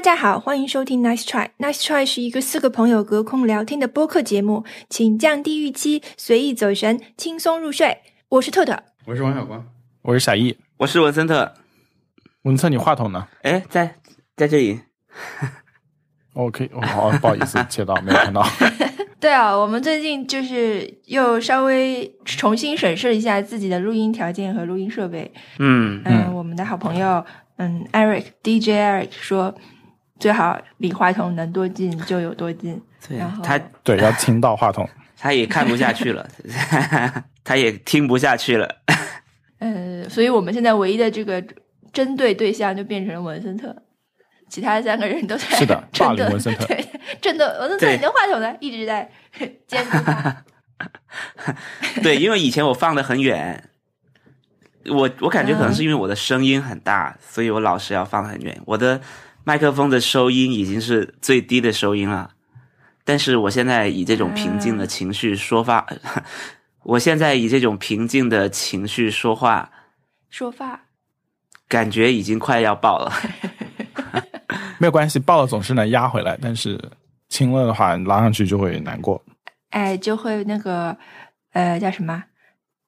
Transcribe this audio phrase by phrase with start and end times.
[0.00, 1.50] 大家好，欢迎收听 Nice Try。
[1.58, 7.98] Nice Try 是一个四个朋友隔空聊天的播客节目，请降低预期，随意走神，轻松入睡。
[8.30, 9.62] 我是特特，我是王小光，
[10.00, 11.52] 我是小易，我是文森特。
[12.44, 13.28] 文森，你话筒呢？
[13.42, 13.96] 哎，在
[14.38, 14.80] 在这里。
[16.32, 18.42] OK，哦，好，不好意思，切到没有看到。
[19.20, 25.30] 对啊，我们最近就是又稍微重新审视了一下自己的录音条件和录音设备。
[25.58, 27.22] 嗯嗯，嗯我们的好朋友，
[27.56, 29.54] 嗯，Eric DJ Eric 说，
[30.20, 32.80] 最好离话筒能多近就有多近。
[33.08, 34.88] 对然后他 对，要听到话筒。
[35.22, 36.26] 他也看不下去了，
[37.44, 38.66] 他也听不下去了。
[39.58, 41.44] 呃，所以我们现在唯一的这个
[41.92, 43.74] 针对对象就变成了文森特，
[44.48, 46.86] 其他三个人都在是的针对霸凌文森特对，
[47.20, 49.10] 针对文森特，对你的话筒呢一直在
[49.66, 50.44] 监督他。
[52.02, 53.62] 对，因为以前我放的很远，
[54.86, 58.58] 我我感觉可能嗯是因为我的声音很大，所以我老是要放得很远。
[58.64, 58.98] 我的
[59.44, 62.30] 麦克风的收音已经是最低的收音了，
[63.04, 65.86] 但是我现在以这种平静的情绪说话，
[66.84, 69.70] 我现在以这种平静的情绪说话，
[70.28, 70.80] 说话，
[71.68, 73.12] 感觉已经快要爆了。
[74.78, 76.80] 没有关系，爆了总是能压回来，但是
[77.28, 79.22] 轻了的话拉上去就会难过。
[79.70, 80.96] 哎，就会那个
[81.52, 82.24] 呃叫什么，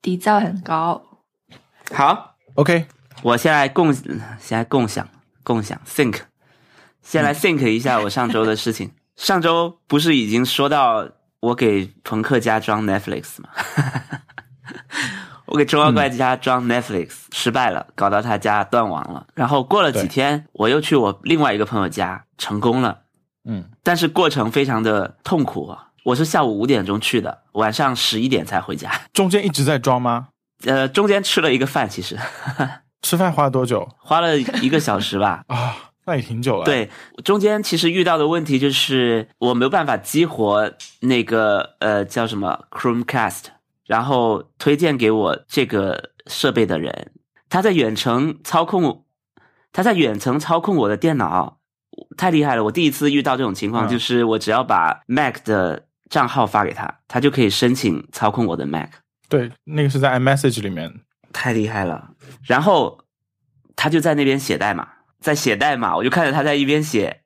[0.01, 1.03] 底噪很高。
[1.93, 2.87] 好，OK，
[3.23, 5.07] 我现在共现在共享
[5.43, 6.19] 共享 think，
[7.03, 8.93] 先来 think 一下我上周的事情。
[9.17, 11.07] 上周不是已经说到
[11.41, 13.49] 我给朋克家装 Netflix 吗？
[15.47, 19.27] 我给中央怪家装 Netflix、失败了，搞到他家断网了。
[19.35, 23.01] 然后过了几天，我又去我另外一个朋友家成功了，
[23.45, 25.89] 嗯，但是过程非常的痛苦啊。
[26.05, 28.91] 我是下午五点钟去的，晚上十一点才回家。
[29.13, 30.29] 中间一直在装吗？
[30.65, 32.19] 呃，中间吃了一个饭，其实
[33.03, 35.43] 吃饭花了多久花了一个小时吧。
[35.49, 35.77] 啊？
[36.05, 36.91] 那也挺久了。，对，
[37.25, 43.45] 中间其实遇到的问题就是我没有办法激活那个呃叫什么 Chromecast，
[43.87, 47.13] 然后推荐给我这个设备的人，
[47.49, 49.05] 他在远程操控，
[49.73, 51.59] 他在远程操控我的电脑，
[52.17, 52.65] 太厉害了！
[52.65, 58.91] 我第一次遇到这种情况，嗯就是我只要把 Mac 的账号发给他，他就可以申请操控我的 Mac。
[59.29, 60.93] 对，那个是在 iMessage 里面。
[61.33, 62.11] 太厉害了。
[62.45, 62.99] 然后
[63.75, 64.87] 他就在那边写代码，
[65.23, 67.23] 在写代码，我就看着他在一边写，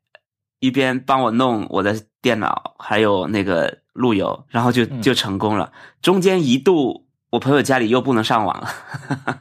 [0.61, 5.73] 一边帮我弄我的电脑，还有那个路由，然后就嗯就成功了。
[6.03, 9.41] 中间一度我朋友家里又不能上网了，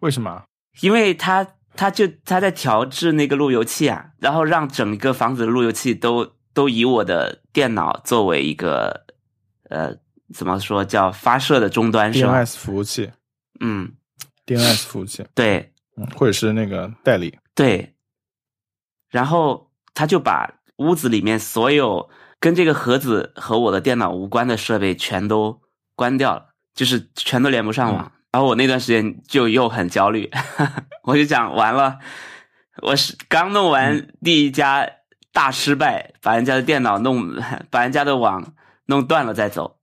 [0.00, 0.44] 为什么？
[0.80, 9.04] 因为他他就他在调制那个路由器啊，然后让整个房子的路由器都都以我的电脑作为一个
[9.68, 9.94] 呃
[10.32, 13.10] 怎么说叫发射的终端是吧？DNS 服务器
[13.60, 13.92] 嗯
[14.46, 17.38] ，，DNS 服务器，对，嗯，或者是那个代理。
[17.54, 17.94] 对，
[19.10, 25.60] 然后他就把屋子里面所有跟这个盒子和我的电脑无关的设备全都
[25.94, 28.12] 关掉了，就是全都连不上网。
[28.32, 30.30] 然后我那段时间就又很焦虑，
[31.02, 31.98] 我就想完了，
[32.82, 34.88] 我是刚弄完第一家
[35.32, 37.34] 大失败，把人家的电脑弄，
[37.70, 38.54] 把人家的网
[38.86, 39.78] 弄断了再走。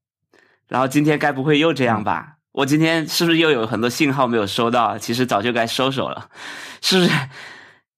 [0.69, 2.36] 然后今天该不会又这样吧？
[2.57, 4.97] 我今天是不是又有很多信号没有收到？
[4.97, 6.27] 其实早就该收手了，
[6.81, 7.11] 是不是？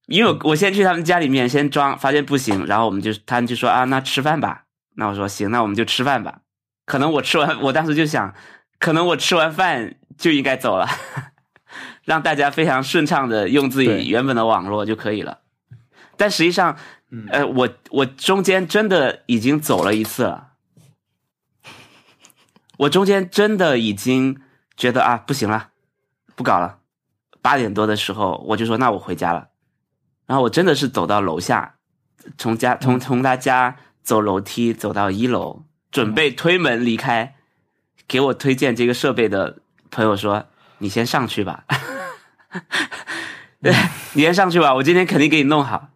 [0.08, 4.66] 因为我先去他们家里面先装，发现不行，然后我们就他们就说啊，那吃饭吧。
[4.98, 6.40] 那我说行，那我们就吃饭吧。
[6.86, 8.36] 可能我吃完，我当时就想，
[8.80, 10.90] 可能我吃完饭就应该走了，
[12.04, 15.40] 让大家非常顺畅的用自己原本的网络就可以了。
[16.18, 16.76] 但实际上，
[17.12, 20.50] 嗯呃，我我中间真的已经走了一次了，
[22.80, 24.42] 我中间真的已经
[24.80, 25.72] 觉得啊不行了，
[26.36, 26.80] 不搞了。
[27.42, 29.50] 八点多的时候，我就说那我回家了。
[30.26, 31.76] 然后我真的是走到楼下，
[32.38, 37.36] 从家从从他家走楼梯走到一楼，准备推门离开。
[38.08, 39.60] 给我推荐这个设备的
[39.92, 40.46] 朋友说
[40.80, 41.66] ：“你先上去吧，
[43.62, 43.72] 对
[44.14, 45.90] 你先上去吧，我今天肯定给你弄好。”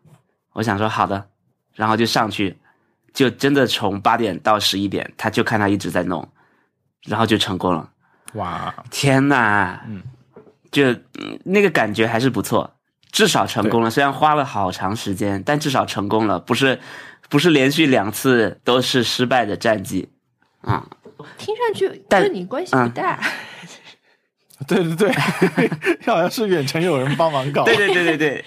[0.53, 1.29] 我想说好的，
[1.73, 2.57] 然后就上去，
[3.13, 6.27] 就真的从八点到十一点，他就看他一直在弄，
[7.05, 7.89] 然后就成功了。
[8.33, 10.01] 哇，天呐，嗯，
[10.71, 12.75] 就嗯那个感觉还是不错，
[13.11, 13.89] 至少成功了。
[13.89, 16.79] 虽然花了好长时间，但至少成功了，不是
[17.29, 20.09] 不是连续两次都是失败的战绩。
[20.61, 20.87] 啊、
[21.37, 23.19] 听上去但跟你关系不大。
[24.65, 25.11] 对 对对，
[26.07, 27.65] 好像是远程有人帮忙搞。
[27.65, 28.45] 对对对对对，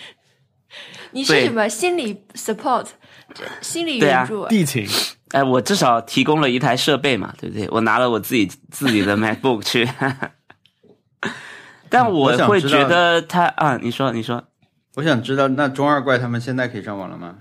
[1.13, 2.87] 你是什么心理 support，
[3.35, 4.47] 这心理援助？
[4.47, 4.89] 地勤，
[5.33, 7.69] 哎，我至少提供了一台设备嘛，对不对？
[7.71, 9.89] 我拿了我自己自己的 MacBook 去，
[11.89, 14.45] 但我会觉得他啊，你说你说，
[14.95, 17.37] 我想知道，那中二怪他们现在可以上网了吗？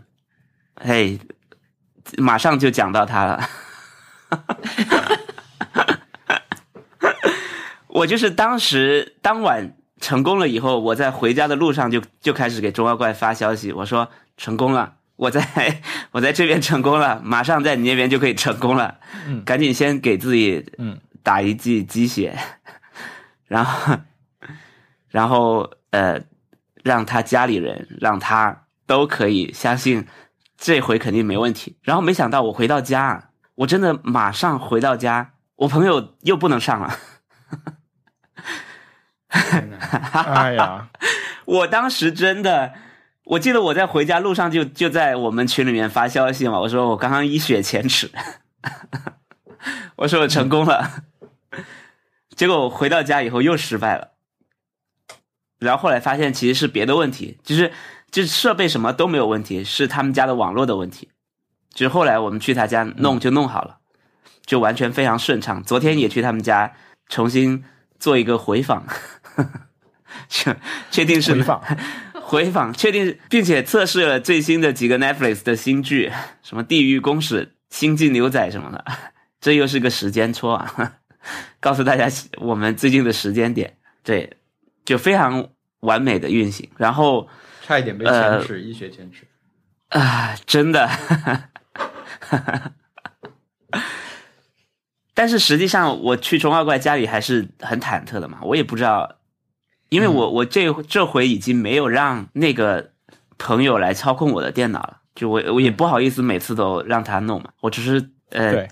[0.75, 1.19] 嘿，
[2.17, 3.49] 马上就讲到他了。
[7.87, 15.81] 我就是当时当晚成功了以后，我在回家的路上就就开始给中二怪发消息，我说成功了，我在
[16.11, 22.37] 我在这边成功了，马上在你那边就可以成功了，嗯赶紧先给自己嗯打一剂鸡血，
[23.47, 23.97] 然后
[25.09, 26.19] 然后呃
[26.83, 30.05] 让他家里人让他都可以相信
[30.57, 31.77] 这回肯定没问题。
[31.81, 36.95] 然后没想到我回到家，我真的马上回到家，我朋友又不能上了。
[39.35, 40.87] 哎呀，
[41.45, 42.73] 我当时真的，
[43.25, 48.11] 我记得我在回家路上就就在我们群里面发消息嘛，我说我刚刚一雪前耻，
[49.97, 51.03] 我说我成功了，
[52.35, 54.09] 结果我回到家以后又失败了，
[55.57, 57.71] 然后后来发现其实是别的问题，就是
[58.11, 61.09] 就是设备什么都没有问题，是他们家的网络的问题，
[61.73, 63.79] 就是后来我们去他家弄就弄好了，
[64.45, 65.63] 就完全非常顺畅。
[65.63, 66.73] 昨天也去他们家
[67.09, 67.65] 重新
[67.99, 68.85] 做一个回访，
[70.29, 70.55] 确
[70.91, 71.63] 确定是回访，
[72.27, 76.11] 回访，确定并且测试了最新的几个 Netflix 的新剧，
[76.41, 78.83] 什么《地狱公使》《星际牛仔》什么的，
[79.39, 80.93] 这又是个时间戳啊！
[81.61, 82.07] 告诉大家
[82.39, 84.37] 我们最近的时间点，对，
[84.83, 85.49] 就非常
[85.81, 86.67] 完美的运行。
[86.77, 87.27] 然后
[87.61, 89.27] 差一点被呃前耻，一雪前耻。
[89.89, 90.89] 啊，真的。
[95.13, 99.17] 但是实际上，我去虫二怪家里还是很忐忑的嘛，我也不知道，
[99.89, 102.91] 因为我我这这回已经没有让那个
[103.37, 108.67] 朋友来操控我的电脑了，就我我也不好意思每次都让他弄嘛，我只是呃，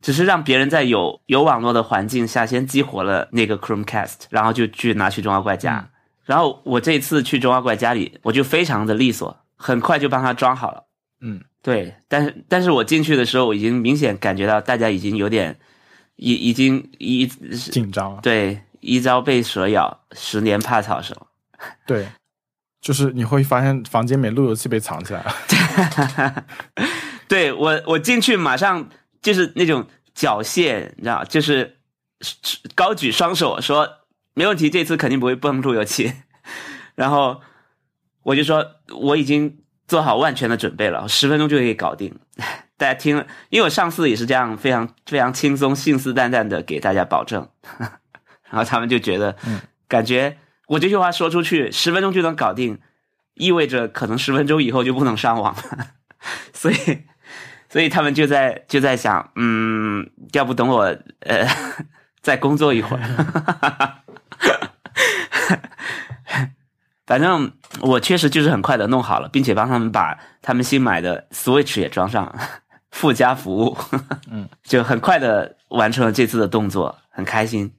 [0.00, 5.90] 只是让别人在有有网络的环境下先激活了那个 Chromecast，然后就去拿去中二怪家。
[6.24, 10.84] 然后我这次去中二怪家里，我就非常的利索，很快就帮他装好了。
[11.22, 15.58] 嗯，对，但是但是我进去的时候，我已经明显感觉到大家已经有点，
[16.16, 21.16] 已已经一紧张了，对一朝被蛇咬，十年怕草绳。
[21.86, 22.08] 对，
[22.80, 26.44] 就是你会发现房间里面路由器被藏起来了，
[27.26, 28.88] 对我我进去马上
[29.20, 31.78] 就是那种缴械，你知道，就是
[32.74, 33.88] 高举双手说
[34.34, 36.12] 没问题，这次肯定不会崩路由器。
[36.94, 37.40] 然后
[38.22, 42.16] 我就说我已经做好万全的准备了，十分钟就可以搞定。
[42.76, 47.48] 大家听了，因为我上次也是这样，非常非常轻松、信誓旦旦的给大家保证，
[48.50, 49.60] 然后他们就觉得，嗯。
[49.88, 50.36] 感觉
[50.66, 52.78] 我这句话说出去，十分钟就能搞定，
[53.34, 55.62] 意味着可能十分钟以后就不能上网了，
[56.52, 56.76] 所以，
[57.70, 60.82] 所以他们就在就在想，嗯，要不等我
[61.20, 61.46] 呃
[62.20, 63.02] 再工作一会儿。
[67.06, 72.38] 反正我确实就是很快的弄好了，并且帮他们把他们新买的 Switch 也装上了，
[72.90, 73.74] 附加服务，
[74.30, 77.72] 嗯， 就很快的完成了这次的动作，很开心，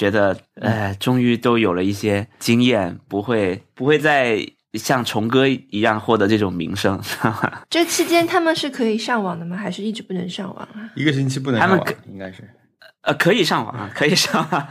[0.00, 4.38] 觉得呃，终于都有了一些经验，不会不会再
[4.72, 7.60] 像虫哥一样获得这种名声，知道吗？
[7.68, 9.54] 这期间他们是可以上网的吗？
[9.58, 10.88] 还是一直不能上网啊？
[10.94, 12.48] 一个星期不能上网他们，应该是。
[13.02, 14.66] 呃，可以上网啊， 可以上网，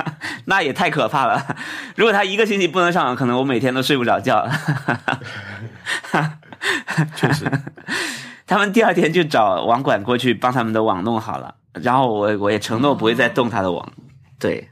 [0.45, 1.55] 那也太可怕了。
[1.95, 4.49] 如果他一个星期不能上网，可能我每天都睡不着觉。
[7.15, 7.45] 确实，
[8.47, 13.93] 他们第二天就找网管过去帮他们的网弄好了，然后我我也承诺不会再动他的网。
[14.39, 14.69] 对，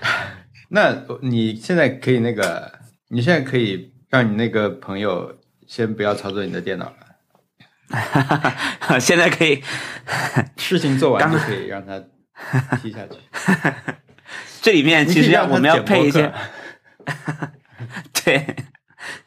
[0.70, 6.96] 那你现在可以那个，你现在可以让你那个朋友先不要操作你的电脑了，
[9.00, 9.62] 现在可以，
[10.56, 11.98] 事情做完就可以让他
[12.76, 13.16] 踢下去。
[14.60, 16.34] 这里面其实要我们要配一些客，
[18.24, 18.56] 对，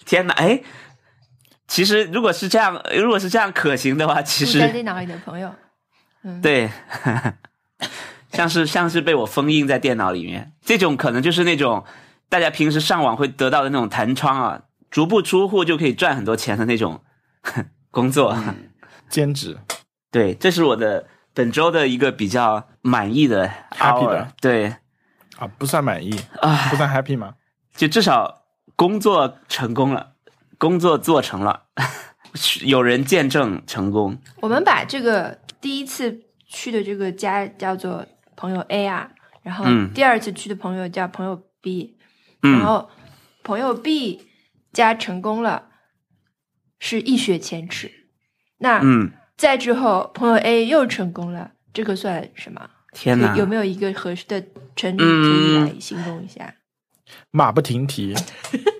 [0.05, 0.61] 天哪，哎，
[1.67, 5.55] 其实如果是这样，如果是这样可行的话，其实电脑里的朋友，
[6.23, 6.69] 嗯，对，
[8.31, 11.83] 像是像是被我封印在电脑里面，这种可能就是那种
[12.29, 17.01] 大家平时上网会得到的那种弹窗啊，足不出户就可以赚很多钱的那种
[17.91, 18.37] 工作。
[19.09, 19.57] 兼职。
[20.09, 24.75] 对，这是我的本周的一个比较满意的 Happy hour 的对。
[25.37, 26.11] 啊，不算满意，
[26.41, 26.67] 啊。
[26.69, 27.33] 不，算 happy 吗？
[27.75, 28.43] 就至少
[28.75, 30.11] 工作成功了，
[30.57, 31.63] 工作做成了，
[32.63, 34.17] 有人见证成功。
[34.41, 39.11] 我们把这个第一次去的这个家叫做朋友 A 啊，
[39.43, 41.97] 然后嗯第二次去的朋友叫朋友 B，、
[42.43, 42.89] 嗯然后
[43.43, 44.27] 朋友 B
[44.73, 45.69] 加成功了，
[46.79, 47.91] 是一雪前耻。
[48.57, 52.69] 那、嗯，再之后，朋友 A 又成功了，这个算什么？
[52.93, 54.43] 天哪，有有没有一个合适的
[54.75, 56.55] 成语可以嗯来形容一下？
[57.31, 58.13] 马不停蹄，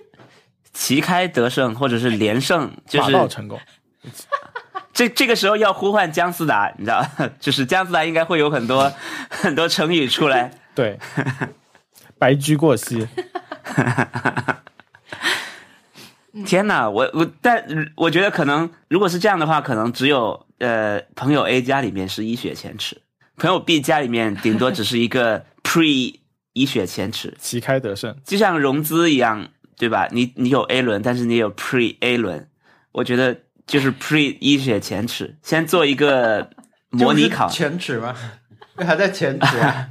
[0.72, 3.58] 旗开得胜或者是连胜，就马是到成功。
[4.92, 7.04] 这这个时候要呼唤姜思达，你知道，
[7.40, 8.92] 就是姜思达应该会有很多
[9.30, 10.50] 很多成语出来。
[10.74, 10.98] 对，
[12.18, 13.06] 白驹过隙。
[16.46, 17.62] 天哪，我我但
[17.94, 23.02] 我觉得可能如果是这样的话，可能只有呃朋友 A 家里面是一雪前耻，
[23.36, 26.20] 朋友 B 家里面顶多只是一个 pre
[26.54, 30.08] 一雪前耻，旗开得胜，就像融资一样，对吧？
[30.10, 32.48] 你你有 A 轮，但是你有 pre A 轮，
[32.92, 36.50] 我觉得就是 pre 一雪前耻，先做一个
[36.90, 38.14] 模拟考前耻吗？
[38.76, 39.88] 还在前耻啊？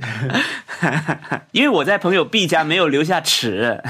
[1.52, 3.80] 因为我在朋友 B 家没有留下耻，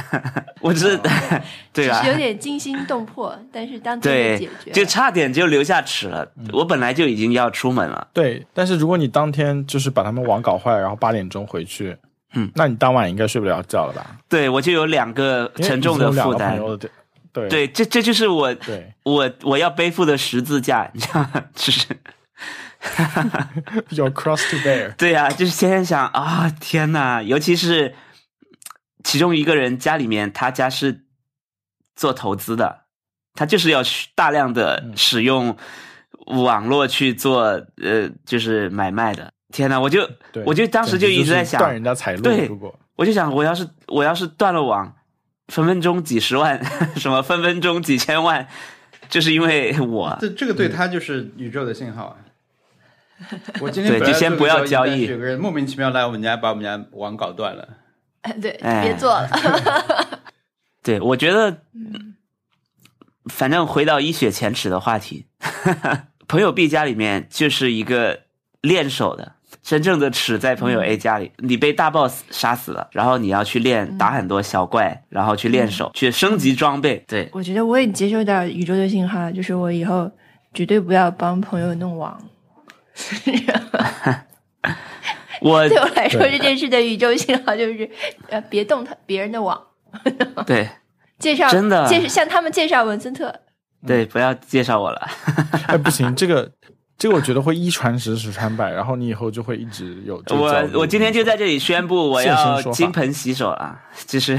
[0.61, 0.99] 我只是
[1.73, 2.11] 对啊是？
[2.11, 6.27] 有点惊心动魄，但是当天就解决，就差点就留下齿了。
[6.37, 8.47] 嗯我本来就已经要出门了，对。
[8.55, 11.97] 但是如果你当天就是把他们网搞坏，然后八点钟回去，
[12.35, 14.17] 嗯，那你当晚应该睡不了觉了吧？
[14.29, 16.59] 对我就有两个沉重的负担。
[17.41, 21.45] 对对，这这就是我对我我要背负的十字架，你知道吗？
[21.55, 21.87] 就是
[23.91, 24.95] 有 cross to bear。
[24.99, 27.95] 对呀、就是天天想啊，天呐，尤其是
[29.05, 31.05] 其中一个人家里面，他家是
[31.97, 32.85] 做投资的，
[33.35, 35.57] 他就是要去大量的嗯使用
[36.27, 37.43] 网络去做
[37.83, 39.33] 呃，就是买卖的。
[39.53, 40.09] 天呐，我就，
[40.45, 42.23] 我就当时就一直在想，断人家财路。
[42.23, 42.51] 对
[42.97, 44.95] 我就想，我要是我要是断了网，
[45.49, 46.65] 分分钟几十万，
[46.97, 48.47] 什么分分钟几千万，
[49.09, 52.17] 就是因为我这这个对他就是宇宙的信号啊。
[53.61, 57.69] 我今天对就先不要交易有个人莫名其妙来我们家，把我们家网搞断了。
[58.41, 59.29] 对，哎别做了。
[60.85, 61.63] 对，我觉得，
[63.25, 65.27] 反正回到一雪前耻的话题，
[66.29, 68.21] 朋友 B 家里面就是一个
[68.61, 77.05] 练手的，真正的耻在朋友 A 家里，你被大 boss 杀死了，然后你要去练打很多小怪，然后去练手，去升级装备。
[77.07, 80.11] 对，我觉得我也接受到宇宙的信号，就是我以后
[80.53, 82.21] 绝对不要帮朋友弄网。
[85.41, 87.89] 我对我来说，对这件事的宇宙信号就是，
[88.29, 89.61] 呃，别动他别人的网。
[90.47, 90.69] 对
[91.19, 93.33] 介绍真的介绍向他们介绍文森特，
[93.87, 95.09] 对，不要介绍我了。
[95.67, 96.51] 哎，不行，这个
[96.99, 104.37] 这个我觉得会一传十，十传百，然后你以后就会一直有我我今天就在这里宣布， 我要金盆洗手了，就是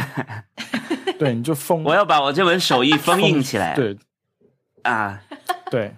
[1.18, 1.84] 对你就封。
[1.86, 3.74] 我要把我这门手艺封印起来。
[3.76, 3.98] 对。
[4.84, 5.22] 啊，
[5.72, 5.96] 对。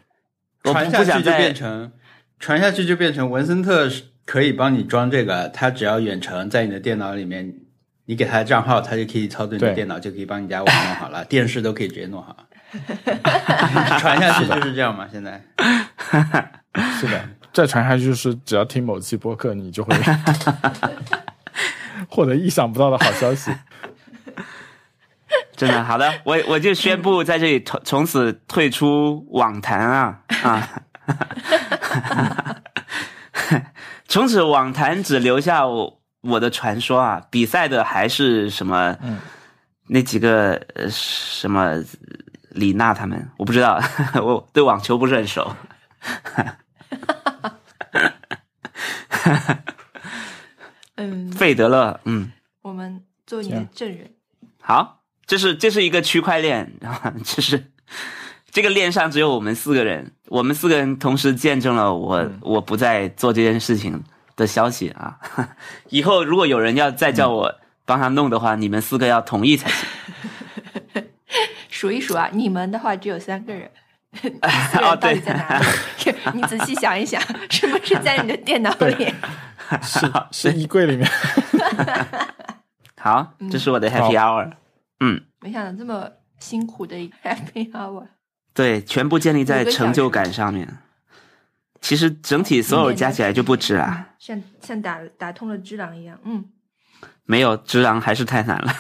[0.64, 1.92] 我传下去就变成
[2.40, 7.52] 传下去就变成文森特是可以帮你装这个，他只要远程在你的电脑里面，
[8.06, 12.38] 你给他的账号，他就可以操作你的电脑，就可以帮你家网弄好了，电视都可以直接弄好。
[14.00, 15.42] 传下去就是这样嘛，现在
[17.00, 19.96] 是的，再传下去就是只要听某期播客，你就会
[22.08, 23.52] 获得意想不到的好消息。
[25.56, 30.68] 真的好的，我我就宣布在这里从从此退出网坛啊啊！
[34.08, 39.20] 从此网坛只留下我我的传说啊，比赛的还是什么、嗯
[39.88, 41.76] 那几个呃什么
[42.52, 43.82] 李娜他们，我不知道，
[44.22, 45.56] 我对网球不是很熟。
[50.96, 52.32] 嗯，费德勒，嗯，
[52.62, 54.12] 我们做你的证人。
[54.62, 57.72] 好，这是这是一个区块链，然 后就是
[58.52, 64.04] 这个链上只有我们四个人，我们四个人同时见证了我、我不再做这件事情
[64.36, 65.18] 的消息啊。
[65.90, 67.56] 以后如果有人要再叫我
[67.86, 69.88] 帮他弄的话，你们四个要同意才行。
[71.82, 73.68] 数一数啊，你们的话只有三个人，
[74.14, 74.38] 四个
[74.86, 75.66] 哦人到底对在哪里？
[76.36, 77.20] 你仔细想一想，
[77.50, 79.12] 是不是在你的电脑里？
[79.82, 81.10] 是是衣柜里面，
[83.02, 84.52] 好，这是我的 Happy Hour。
[85.00, 86.08] 嗯，没想到这么
[86.38, 88.06] 辛苦的一个 happy hour，
[88.54, 90.78] 对，全部建立在成就感上面。
[91.80, 96.20] 其实整体所有加起来就不止啊，像像打打通了只狼一样。
[96.26, 96.46] 嗯，
[97.24, 98.76] 没有直狼还是太难了。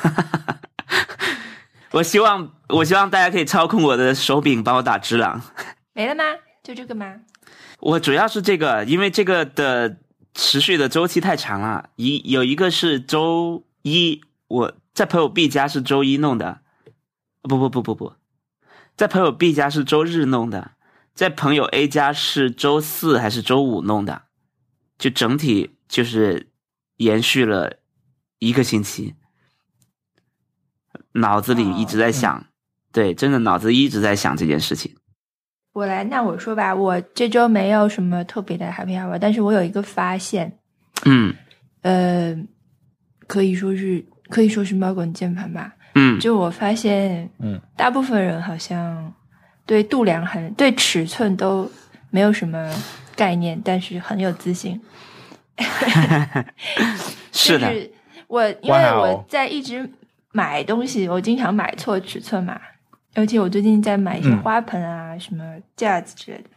[1.91, 5.41] 我希望，我希望大家可以操控我的手柄帮我打直狼。
[5.93, 6.23] 没了吗？
[6.63, 7.19] 就这个吗？
[7.79, 9.97] 我主要是这个，因为这个的
[10.33, 11.89] 持续的周期太长了。
[11.97, 16.61] 一有一个是周一，我在朋友 B 家是周一弄的，
[17.41, 18.13] 不不不不不，
[18.95, 20.71] 在朋友 B 家是周日弄的，
[21.13, 24.21] 在朋友 A 家是周四还是周五弄的，
[24.97, 26.51] 就整体就是
[26.97, 27.79] 延续了
[28.39, 29.15] 一个星期，
[31.13, 32.45] 脑子里一直在想，
[32.91, 34.95] 对，真的脑子一直在想这件事情。
[35.73, 40.59] 我来，那我说吧，我这周没有什么特别的 happy hour，但是我有一个发现，
[41.05, 41.33] 嗯
[41.81, 42.35] 呃，
[43.27, 45.73] 可以说是可以说是猫滚键盘吧。
[45.95, 49.13] 嗯就我发现，嗯，大部分人好像
[49.65, 51.69] 对度量很、对尺寸都
[52.09, 52.73] 没有什么
[53.15, 54.79] 概念，但是很有自信。
[57.31, 57.91] 是的，就是
[58.27, 59.89] 我因为我在一直
[60.31, 62.59] 买东西，我经常买错尺寸嘛，
[63.13, 66.49] 而且我最近在买一些嗯花盆啊、什么架子之类的。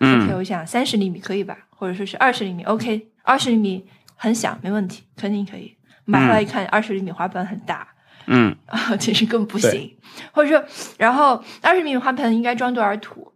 [0.00, 5.76] 嗯我想三十厘米可以吧，或者说是二十厘米，OK，二十厘米很小，没问题，肯定可以。
[6.04, 7.86] 买回来一看，二十厘米花盆很大，
[8.26, 9.96] 嗯啊，其实更不行。
[10.32, 10.64] 或者说，
[10.98, 13.32] 然后二十厘米花盆应该装多少土？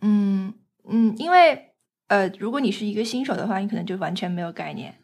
[0.00, 0.52] 嗯
[0.88, 1.72] 嗯，因为
[2.08, 4.96] 呃，如果你是一个新手的话，你可能就完全没有概念。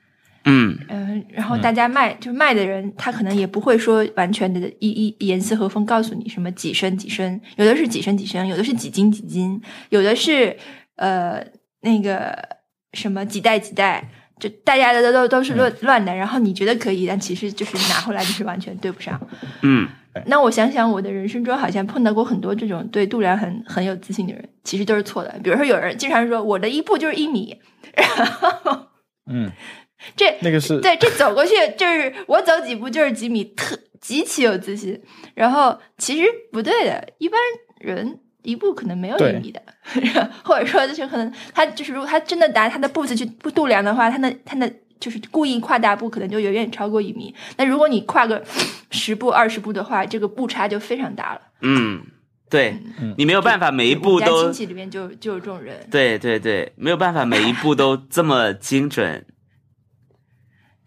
[0.44, 10.56] 嗯嗯，然后嗯大家卖、就卖的人，他可能也不会说完全的一一严丝合缝告诉你什么几升几升，有的是几升几升，有的是几斤几斤，有的是
[10.96, 11.44] 呃
[11.80, 12.36] 那个
[12.92, 14.08] 什么几袋几袋，
[14.38, 16.14] 就大家的都都都是乱乱的。
[16.14, 19.20] 然后你觉得可以，但其实就是拿回来就是完全对不上。
[19.62, 19.88] 嗯
[20.26, 25.34] 那我想想，我的人生中好像碰到过很多这种对度量很很有自信的人，其实都是错的。
[25.42, 27.58] 比如说，有人经常说我的一步就是一米，
[27.96, 28.86] 然后
[29.26, 29.50] 嗯，
[30.16, 35.00] 这那个是对，这走过去就是我走几步就是几米，特极其有自信。
[35.34, 37.38] 然后其实不对的，一般
[37.80, 39.60] 人一步可能没有一米的，
[40.44, 44.70] 或者说就是可能他就是如果他真的拿他的步子去不度量的话，他那他那
[45.00, 47.34] 就是故意跨大步，可能就远远超过一米。
[47.56, 48.42] 那如果你跨个
[48.90, 51.40] 十步二十步的话，这个步差就非常大了。
[51.62, 52.00] 嗯，
[52.48, 55.86] 对嗯你没有办法每一步都亲戚里面就就有这种人。
[55.90, 59.26] 对对对，没有办法每一步都这么精准。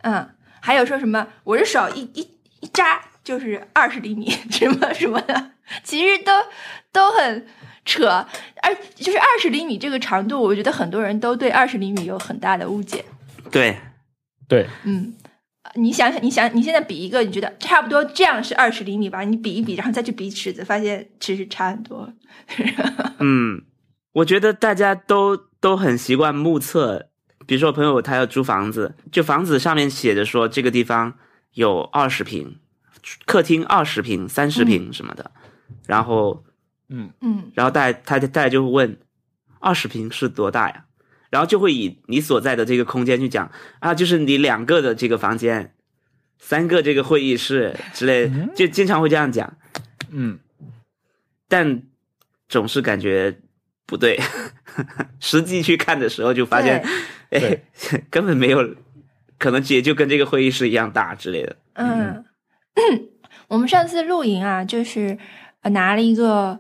[0.07, 0.29] 嗯，
[0.61, 2.21] 还有说什么我的手一一
[2.61, 5.51] 一扎就是二十厘米什么什么的，
[5.83, 6.31] 其实都
[6.93, 7.45] 都很
[7.83, 8.25] 扯。
[8.61, 13.03] 而就是二十厘米这个长度，我觉得很多人都对二十厘米有很大的误解。
[13.51, 13.77] 对，
[14.47, 15.13] 对，嗯，
[15.75, 19.23] 你想想，你想你现在比一个，你觉得差不多这样是二十厘米吧？
[19.23, 22.13] 你比一比，然后再去比尺子，发现其实差很多。
[23.19, 23.61] 嗯，
[24.13, 27.09] 我觉得大家都都很习惯目测。
[27.47, 31.17] 比如说，我朋友他要租房子，就房子上面写着说这个地方
[31.53, 32.59] 有二十平，
[33.25, 35.31] 客厅二十平、三十平什么的，
[35.87, 36.43] 然后
[36.89, 37.09] 嗯。
[37.21, 37.51] 嗯。
[37.55, 38.99] 然后大家他大家就会问
[39.59, 40.83] 二十平是多大呀？
[41.29, 45.73] 然后就会以你所在的这个空间去讲啊，就是你两个的这个房间，
[46.39, 49.57] 三个这个会议室之类的，就经常会这样讲，
[50.09, 50.39] 嗯，
[51.49, 51.83] 但
[52.47, 53.41] 总是感觉
[53.87, 54.19] 不对，
[55.19, 56.85] 实际去看的时候就发现，
[57.31, 57.57] 哎，
[58.11, 58.75] 根本没有，
[59.39, 61.55] 可能也就跟这个会议室一样大之类的。
[61.75, 62.25] 嗯，
[63.47, 65.17] 我们上次露营啊，就是
[65.61, 66.59] 呃拿了一个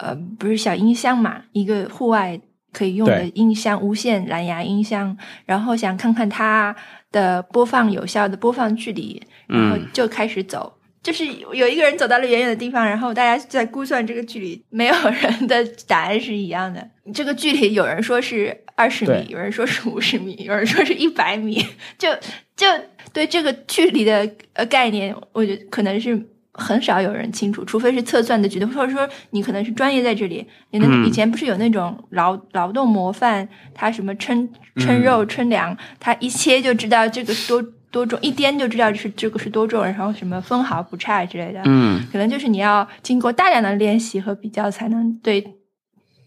[0.00, 2.40] 呃不是小音箱嘛，一个户外
[2.72, 6.74] 可以用的音箱，无线蓝牙音箱，然后想看看它
[7.10, 10.79] 的播放有效的播放距离，然后嗯就开始走。
[11.02, 16.86] 就是有一个人走到了远远的地方，然后大家在估算这个距离，没有人的答案是一样的。
[17.14, 21.64] 这个距离有人说是二十米，有人说是五十米，有人说是一百米，
[21.98, 22.08] 就
[22.54, 22.66] 就
[23.12, 30.46] 对这个距离的呃概念，我觉得可能是很少有人清楚，除非是测算的局的，或者说你可能是专业在这里。
[30.70, 41.60] 你那嗯以前不是有那种劳劳动模范，他什么称称肉称量，他一切就知道这个多多重，一掂就知道是这个是多重，然后什么分毫不差之类的。
[41.64, 45.44] 嗯可能就是你要经过大量的练习和比较，才能对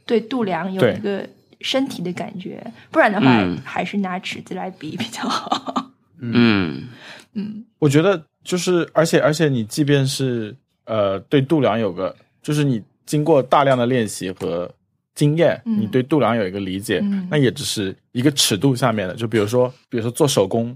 [0.05, 1.27] 对度量有一个
[1.61, 5.91] 身体的感觉，不然的话、嗯还是拿尺子来比比较好。
[6.19, 6.89] 嗯
[7.33, 14.69] 嗯我觉得就是，而且而且你即便是呃对度量有个，就是你经过大量的练习和
[15.15, 19.15] 经验，嗯你对度量有一个理解，嗯那也只是一个尺度下面的。
[19.15, 20.75] 就比如说，比如说做手工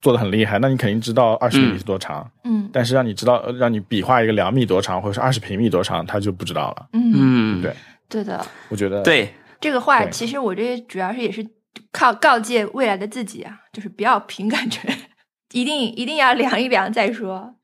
[0.00, 2.68] 做的很厉害，那你肯定知道二十厘米是多长，嗯。
[2.72, 6.86] 但是让你知道呃让你比划一个两米多长或者是二十平米多长，他就不知道了。
[6.92, 7.74] 嗯，嗯，对
[8.08, 8.24] 对？
[8.24, 8.46] 的。
[8.68, 11.46] 我觉得对，这个话其实我这主要是也是
[11.92, 14.80] 靠告诫未来的自己啊，就是不要凭感觉，
[15.52, 17.54] 一定一定要量一量再说，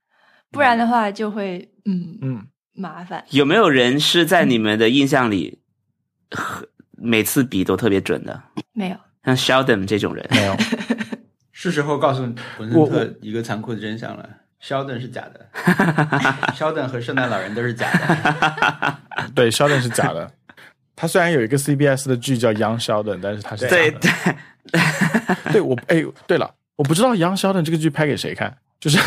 [0.51, 3.25] 不然的话就会嗯嗯，麻烦。
[3.31, 5.61] 有没有人是在你们的印象里，
[6.31, 6.67] 和
[6.97, 8.43] 每次比都特别准的？
[8.73, 10.57] 没有，像 Sheldon 这种人，没有，
[11.71, 12.23] 是时候告诉
[12.59, 14.29] 文森 我特一个残酷的真相了：
[14.61, 15.47] 肖顿是假的，
[16.55, 18.97] 肖顿和圣诞老人都是假的。
[19.35, 20.31] 对，Sheldon 是假的。
[20.97, 24.01] 他虽然有一个 CBS 的剧叫《Young Sheldon》，但是他是假对的。
[24.71, 28.99] 对，对我哎，对了，我不知道《杨 Sheldon》这个剧拍给谁看，就是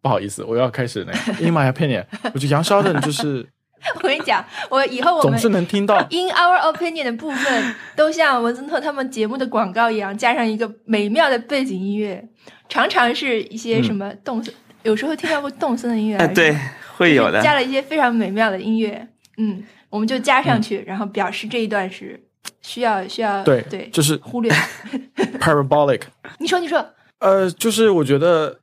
[0.00, 3.46] 不好意思，我要开始那个 In my opinion，我觉得《杨 Sheldon》就是
[3.96, 12.26] 我跟你讲，我以后我们总是能听到 In our opinion 的部分，都像文森特他们节目的广告一样，加上一个美妙的背景音乐，
[12.68, 16.56] 常常是一些什么动森、有时候听到过动森的音乐，哎，对，
[16.96, 17.42] 会有的。
[17.42, 22.18] 加了一些非常美妙的音乐，嗯，我们就加上去，然后表示这一段是
[22.62, 24.50] 需要需要对对，就是忽略。
[25.40, 26.00] parabolic。
[26.38, 26.84] 你说，你说，
[27.18, 28.58] 呃，就是我觉得，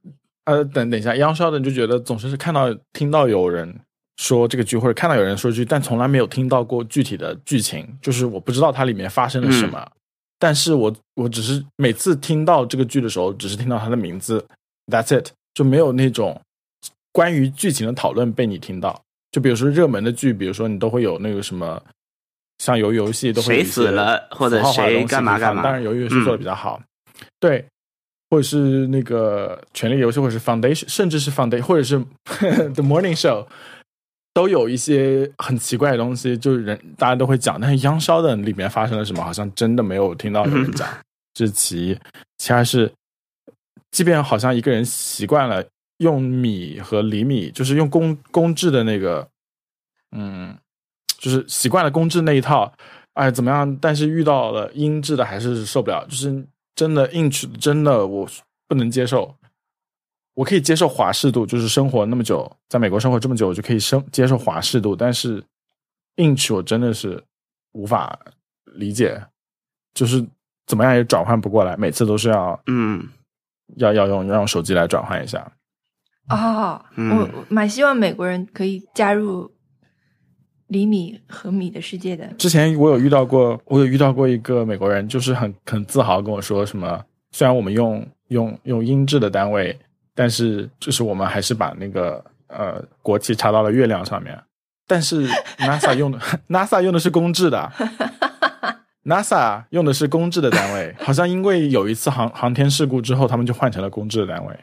[0.46, 3.82] 呃，等等一下，央少的就觉得总是是看到听到有人
[4.18, 9.86] 说这个剧，或者看到有人说剧，但从来没有听到过具体的剧情，就是我不知道它里面发生了什么。
[10.38, 14.44] 但是我我只是每次听到这个剧的时候，只是听到它的名字
[14.88, 16.40] ，That's it，就没有那种
[17.12, 19.02] 关于剧情的讨论被你听到。
[19.32, 21.82] 就比如说热门的剧，比如说你都会有那个什么，
[22.58, 26.82] 像鱿鱼游戏都会谁死了或者谁干嘛干嘛当然鱿鱼游戏做的比较好，
[27.40, 27.66] 对，
[28.30, 31.98] 或者是那个权力游戏，或者是 Foundation，甚至是 Foundation，或者是
[32.74, 33.48] The Morning Show，
[34.34, 40.88] 都有一些很奇怪的东西，就是人大家都会讲，但是央烧的里面发生了什么，好像真的没有听到有人讲，
[41.34, 41.98] 这是其一。
[42.38, 42.92] 其二是，
[43.92, 45.64] 即便好像一个人习惯了
[45.98, 49.28] 用米和厘米，就是用公公制的那个，
[50.16, 50.58] 嗯，
[51.20, 52.74] 就是习惯了公制那一套，
[53.14, 53.78] 哎，怎么样？
[53.82, 58.28] 但是遇到了音质的还是受不了，就是真的 inch 真的我
[58.68, 59.36] 不能接受。
[60.34, 65.44] 我可以接受华氏度，就是生活那么久，在美国生活这么久，我就可以生接受华氏度，但是
[66.16, 67.22] inch 我真的是
[67.74, 68.18] 无法
[68.76, 69.22] 理解，
[69.94, 70.26] 就是
[70.66, 73.08] 怎么样也转换不过来，每次都是要嗯
[73.76, 75.52] 要要用要用手机来转换一下。
[76.30, 79.52] 哦，嗯我我蛮希望美国人可以加入
[80.68, 82.26] 厘米和米的世界的。
[82.38, 89.78] 之前我有遇到过，我有遇到过一个美国人，就是很很自豪跟我说什么，虽然我们用用用英制的单位，
[90.16, 94.38] 但是就是我们还是把那个呃国旗插到了月亮上面，
[94.88, 95.28] 但是
[95.60, 96.20] NASA 用的
[96.50, 97.72] NASA 用的是公制的，
[99.06, 104.60] NASA 用的是公制的单位，好像因为有一次航航天事故之后，他们就换成了公制的单位。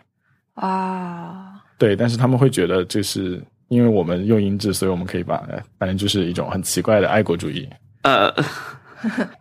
[0.54, 7.68] 啊，对，但是他们会觉得这是因为我们用英制，所以我们可以把，呃反正就是一种很奇怪的爱国主义。
[8.02, 8.32] 呃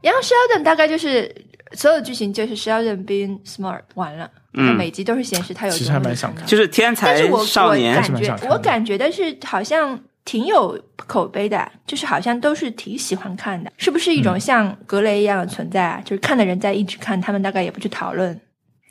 [0.01, 1.33] ，Young Sheldon 大概就是
[1.73, 4.75] 所有剧情就是 Sheldon being smart 完了，嗯。
[4.75, 8.01] 每集都是显示他有其实还蛮想看就是天但才是我我少年。
[8.01, 16.01] 感觉我感觉的是好像挺有口碑的，就是好像都是挺喜欢看的，是不是一嗯种像格雷一样的存在啊？
[16.03, 18.39] 就是看的人在一直看，他们大概也不去讨论。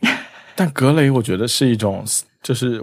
[0.57, 2.03] 但格雷，我觉得是一种
[2.43, 2.83] 就是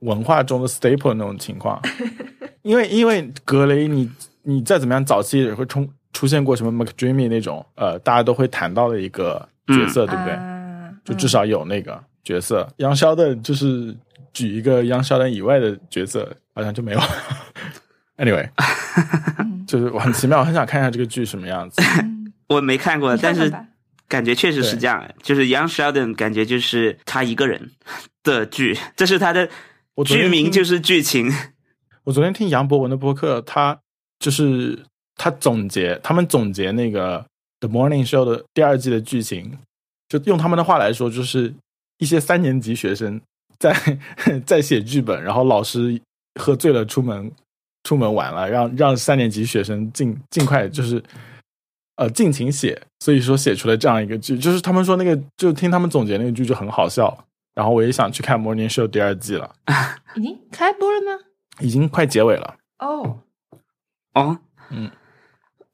[0.00, 1.80] 文化中的 staple 那种情况，
[2.62, 4.10] 因为因为格雷你，
[4.42, 10.32] 你再怎么样，早期也会出出现过什么 McDreamy 那种呃，大家都会谈到的一个角色，对不对？
[10.34, 12.66] 啊、就至少有那个角色。
[12.78, 13.96] 杨肖的，就是
[14.32, 17.00] 举一个杨肖的以外的角色，好像就没有。
[18.18, 18.48] anyway，
[19.38, 21.82] 嗯就是我很奇妙，我很想看一下这个剧什么样子。
[22.02, 23.52] 嗯我没看过，但是
[24.08, 27.72] 感觉确实是这样，就是 Young Sheldon 感觉就是他一个人
[28.22, 29.50] 的剧，这是他的
[29.96, 31.30] 我剧名就是剧情，
[32.04, 33.78] 我昨天听杨博文的播客，他
[34.18, 34.82] 就是
[35.18, 37.18] 他总结，他们总结那个
[37.60, 39.58] 《The Morning Show》的第二季的剧情，
[40.08, 41.52] 就用他们的话来说，就是
[41.98, 43.20] 一些三年级学生
[43.58, 43.74] 在
[44.46, 46.00] 在写剧本，然后老师
[46.40, 47.30] 喝醉了出门
[47.82, 51.02] 出门玩了，让让三年级学生尽尽快就是
[51.96, 59.52] 呃尽情写，所以说写出了这样一个剧，就是他们说那个就听他们总结那个剧就很好笑，然后我也想去看《Morning Show》第二季了，
[60.14, 61.24] 已经开播了吗？
[61.60, 62.56] 已经快结尾了。
[62.78, 63.18] 哦，
[64.14, 64.38] 哦，
[64.70, 64.88] 嗯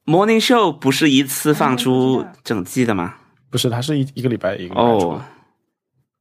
[0.05, 3.15] ，Morning Show 不是一次放出整季的吗？
[3.49, 5.09] 不是，它是一一个礼拜一个礼拜出。
[5.09, 5.21] 哦。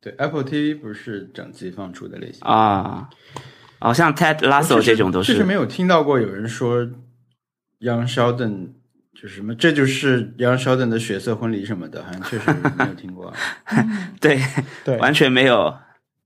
[0.00, 2.40] 对，Apple TV 不是整季放出的类型。
[2.42, 3.08] 啊，
[3.78, 5.32] 好像 Ted Lasso 这种都是。
[5.32, 6.84] 就是没有听到过有人说
[7.80, 8.68] Young Sheldon
[9.14, 13.32] 就是什么，这就是 Young Sheldon 的血色婚礼什么的，好像确实没有听过。
[13.64, 14.38] 嗯 对，
[14.84, 15.74] 对，完全没有，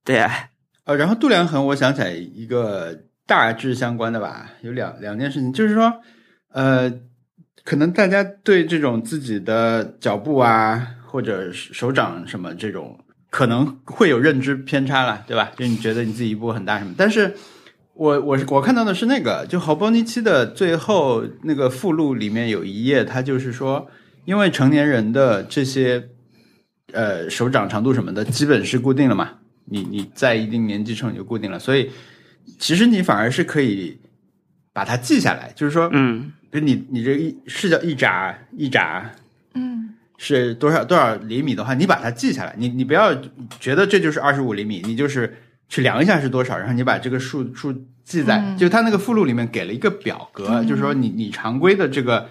[0.04, 0.50] 对啊，
[0.84, 6.00] 呃，然后度量衡，我想起来一个大致相关的吧，有两两件事情，就是说，
[6.50, 6.92] 呃，
[7.64, 12.98] 可能大家对这种自己的脚步啊，或者手掌什么这种，
[13.30, 15.52] 可能会有认知偏差了，对吧？
[15.56, 17.34] 就你觉得你自己一步很大什么，但是
[17.94, 23.86] 我我是我看到的是那个，就豪波尼奇的最后那个附录里面有一页，它就是说，
[24.24, 26.08] 因为成年人的这些
[26.92, 29.30] 呃手掌长度什么的，基本是固定了嘛，
[29.66, 31.90] 你你在一定年纪上就固定了，所以
[32.58, 33.98] 其实你反而是可以
[34.72, 36.32] 把它记下来，就是说，嗯。
[36.50, 39.10] 比如你你这一是叫一扎一扎
[39.54, 39.90] 嗯。
[40.20, 43.14] 是多少多少厘米的话，你把它记下来，你你不要
[43.60, 45.32] 觉得这就是二十五厘米，你就是
[45.68, 48.56] 去量一下是多少，然后你把这个数数记在，嗯。
[48.56, 50.66] 就它那个附录里面给了一个表格，嗯。
[50.66, 52.28] 就是说你你常规的这个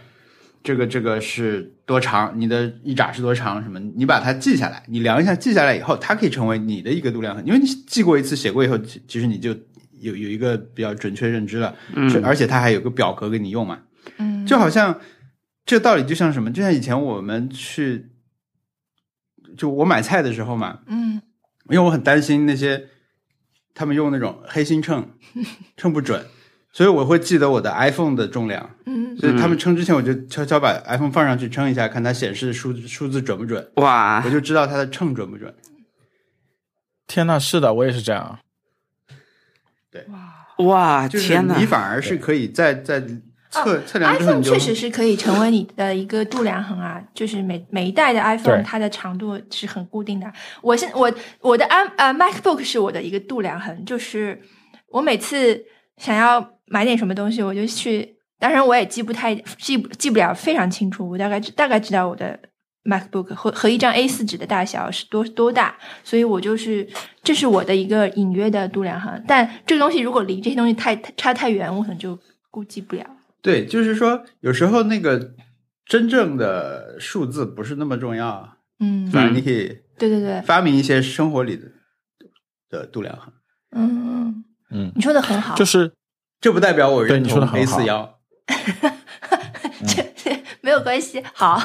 [0.61, 7.33] 这个这个是多长，你的一扎是多长，什么，你把它记下来，你量一下，记下来以后，它可以成为你的一个度量。
[7.33, 9.51] 衡，因为你记过一次，写过以后，其其实你就
[10.01, 12.21] 有有一个比较准确认知了，嗯。
[12.21, 13.86] 而且它还有个表格给你用嘛，嗯，
[14.47, 14.99] 就好像
[15.65, 18.09] 这道理就像什么，就像以前我们去，
[19.57, 21.21] 就我买菜的时候嘛，嗯
[21.69, 22.87] 因为我很担心那些
[23.73, 25.11] 他们用那种黑心秤
[25.75, 26.25] 称不准，
[26.71, 28.75] 所以我会记得我的 iPhone 的重量。
[28.85, 35.53] 嗯所以他们称之前，我就悄悄把 iPhone 放上去称一下，看它显示的数数字准不准，哇我，就知道它的秤准不准。
[37.07, 38.39] 天呐，是的，我也是这样。
[39.89, 40.05] 对
[40.59, 41.65] 哇，就是天呐你！
[41.65, 43.03] 反而是可以在在
[43.63, 50.31] 测测量之后，，iPhone 确实是可以成为你的一个度量衡啊，就是每每一代的 iPhone 它的长度是很固定的。
[50.61, 54.41] 我现我我的 i 呃 MacBook 是我的一个度量衡，就是
[54.89, 55.63] 我每次
[55.97, 62.39] 想要买点什么东西，我就去，当然我也记不太记不记不了非常清楚，我大概大概知道我的
[62.85, 66.87] MacBook 和和一张 A 4纸的大小是多多大，所以我就是
[67.23, 69.21] 这是我的一个隐约的度量衡。
[69.27, 72.17] 但这个东西如果离这些东西太差太远，我可能就
[72.49, 73.05] 估计不了。
[73.41, 75.33] 对，就是说有时候那个
[75.85, 81.71] 真正的数字不是那么重要，嗯，反正你可以对对对，发明一些生活里的
[82.69, 83.33] 的度量衡。
[83.71, 85.93] 嗯，嗯，你说的很好，就是
[86.41, 88.19] 这不代表我认对你说同 A 好四幺。
[90.15, 91.23] 这没有关系。
[91.33, 91.61] 好，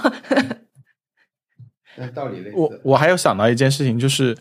[1.97, 4.37] 那道理类 我我还有想到一件事情，就是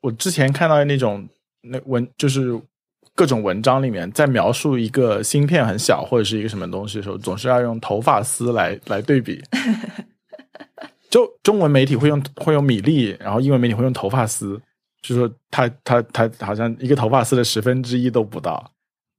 [0.00, 1.28] 我之前看到那种
[1.62, 2.60] 那文，就是
[3.16, 9.42] 各种文章里面在描述一个芯片很小或者是一个什么东西的时候，总是要用头发丝来 来对比。
[11.10, 14.60] 就中文媒体会用会用米粒，然后英文媒体会用头发丝，
[15.00, 18.70] 就说它它它好像一个头发丝的十分之一都不到。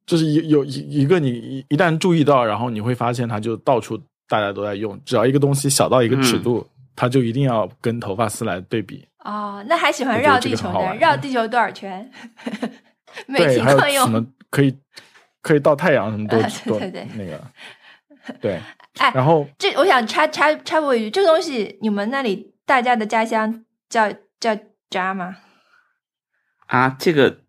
[0.06, 9.04] 就是一有一一个你一一旦注意到，然后你会发现它就到处大家都在用，只要一个东西小到一个尺度，它就一定要跟头发丝来对比。
[9.26, 12.10] 哦，那还喜欢绕地球的，绕地球多少圈？
[13.28, 14.06] 每对，还有题惯用。
[14.06, 14.78] 什么可以
[15.42, 17.44] 可以到太阳什么 多啊对多对对那个，
[18.40, 18.62] 对，
[18.98, 24.58] 哎然后这我想插插插播一句，这个东西你们那里大家的家乡叫叫
[24.90, 25.38] 渣吗？
[26.68, 27.40] 啊，这个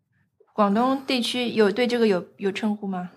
[0.52, 3.10] 广东地区有对这个有有称呼吗？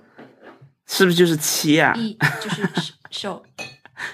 [0.88, 1.94] 是不是就是七啊？
[1.96, 2.68] 一就是
[3.10, 3.44] 手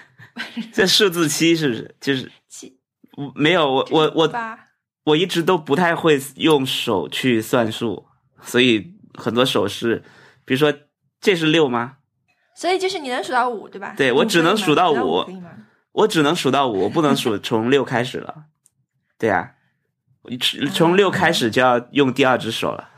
[0.74, 1.96] 这数字七是不是？
[2.00, 2.78] 就是七
[3.18, 4.58] 我没有我我我
[5.06, 8.06] 我一直都不太会用手去算数，
[8.42, 10.04] 所以很多手势，
[10.46, 10.74] 比如说
[11.20, 11.98] 这是六吗？
[12.56, 13.94] 所以就是你能数到五，对吧？
[13.96, 15.26] 对我只能数数到五？
[15.92, 18.46] 我只能数到五，我不能数从六开始了。
[19.18, 19.54] 对呀、
[20.22, 22.90] 我一从六开始就要用第二只手了。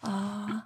[0.00, 0.62] 哦，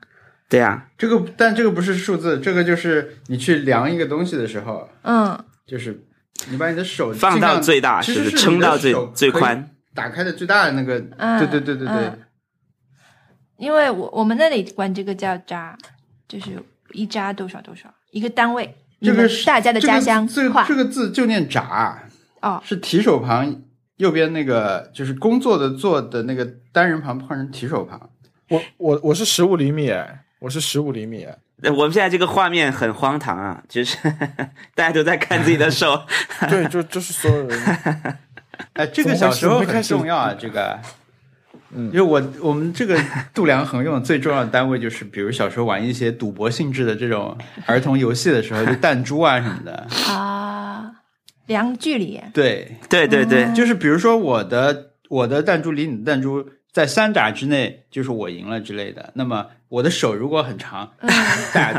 [0.49, 6.05] 对呀、这个，但这个不是数字，这个就是你去量一个东西的时候，嗯，就是
[6.51, 9.77] 你把你的手放到最大，是撑到最最宽。
[9.95, 12.19] 打开的最大的那个，嗯对对对对对嗯，
[13.57, 15.77] 因为我我们那里管这个叫扎，
[16.27, 18.77] 就是一扎多少多少一个单位。
[19.01, 22.03] 这个是大家的家乡这个话字这个字就念闸，
[22.41, 23.63] 哦，是提手旁
[23.99, 28.11] 右边那个就是工作的做的那个单人旁换成提手旁。
[28.49, 31.25] 我我我是十五厘米，哎我是十五厘米，
[31.77, 33.97] 我们现在这个画面很荒唐啊，就是
[34.75, 36.03] 大家都在看自己的手。
[36.51, 38.19] 对，就就是所有人，
[38.75, 40.79] 哎，这个小时候很重要啊，这个。
[41.75, 41.87] 嗯。
[41.87, 42.99] 因为我我们这个
[43.35, 49.87] 度量衡用的最重要的单位就是，比如小时候玩一些赌博性质的这种儿童游戏的时候，就弹珠啊什么的。
[50.07, 50.93] 啊，
[51.47, 53.55] 量距离，对，对对对，嗯。
[53.55, 59.11] 就是比如说我的我的弹珠离你的弹珠在三闸之内就是我赢了之类的。
[59.17, 60.93] 那么我的手如果很长，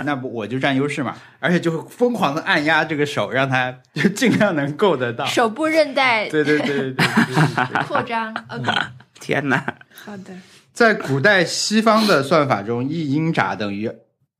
[0.03, 1.15] 那不我就占优势嘛？
[1.39, 6.27] 而且就会疯狂的按压这个手，让它就尽量能够得到手部韧带。
[6.27, 8.35] 对对对对对， 扩张。
[8.49, 8.69] OK，
[9.21, 9.63] 天哪！
[10.03, 10.33] 好的，
[10.73, 13.89] 在古代西方的算法中，一英闸等于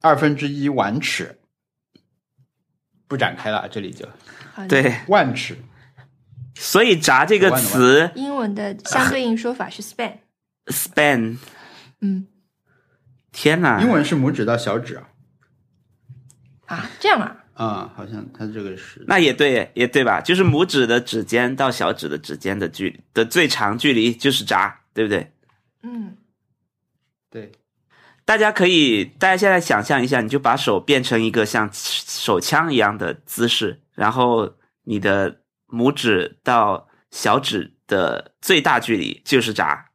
[0.02, 1.40] 二分之一万尺。
[3.08, 4.06] 不展开了，这里就
[4.68, 5.58] 对万尺。
[6.56, 10.16] 所以“闸”这个词，英文的相对应说法是 span。
[10.70, 11.38] ，span，
[12.02, 12.28] 嗯
[13.32, 13.82] 天哪！
[13.82, 15.10] 英文是拇指到小指啊，
[16.66, 20.20] 啊，这样啊，啊、好像它这个是那也对，也对吧？
[20.20, 25.32] 就是拇指的指尖到小指的指尖的距离的最长距离就是闸，对不对？
[25.84, 26.18] 嗯
[27.30, 27.52] 对，
[28.26, 39.89] 大家可以，大家现在想象一下，你就把手变成一个像手枪一样的姿势，然后你的拇指到小指的最大距离就是闸。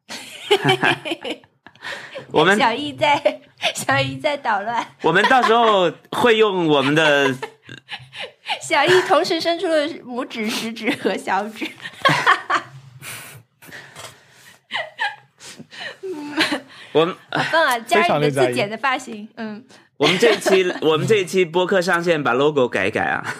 [2.31, 3.41] 我们小易在
[3.75, 7.33] 小易在捣乱，我们到时候会用我们的
[8.61, 11.67] 小易同时伸出了拇指、食指和小指。
[16.91, 17.77] 我们好棒啊！
[17.79, 19.63] 加上你的非常的在意自剪的发型，嗯，
[19.97, 23.35] 我们这一期我们这一期播客上线把 logo 改一改啊，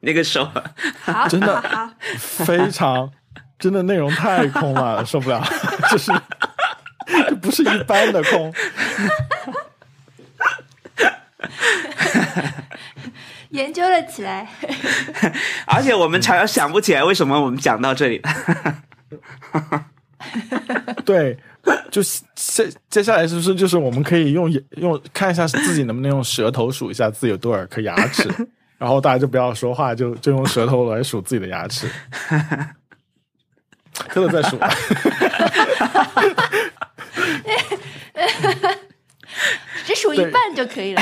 [0.00, 0.50] 那个手。
[1.02, 1.90] 好，真的好，好。
[2.46, 3.12] 非常
[3.64, 5.42] 真的内容太空了，受不了，
[5.90, 6.12] 就是
[7.06, 8.52] 这不是一般的空。
[13.48, 14.46] 研究了起来。
[15.64, 18.20] 而且我们常常想不起来为什么我们讲到这里。
[21.06, 21.38] 对，
[21.90, 22.02] 就
[22.34, 28.28] 接接下来是不是就是我们可以用用看一下自己能不能用舌头数一下自己有多少颗牙齿，
[28.76, 31.88] 然后大家就不要说话，就就用舌头来数自己的牙齿。
[34.12, 34.58] 真的在数，
[39.84, 41.00] 只数一半就可以了，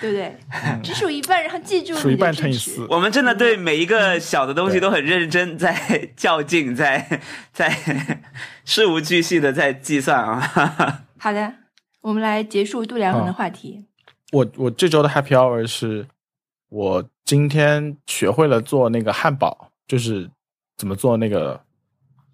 [0.00, 0.36] 对不对？
[0.82, 2.86] 只数一半，然后记住数一半乘以四。
[2.88, 7.20] 我们真的对每一个小的东西都很认真，在较劲，在
[7.52, 7.68] 在
[8.64, 11.04] 事无巨细的在计算啊。
[11.18, 11.52] 好的，
[12.00, 13.84] 我们来结束度量衡的哦话题。
[14.32, 16.06] 我我这周的 Happy Hour 是
[16.68, 20.30] 我今天学会了做那个汉堡，就是
[20.76, 21.60] 怎么做那个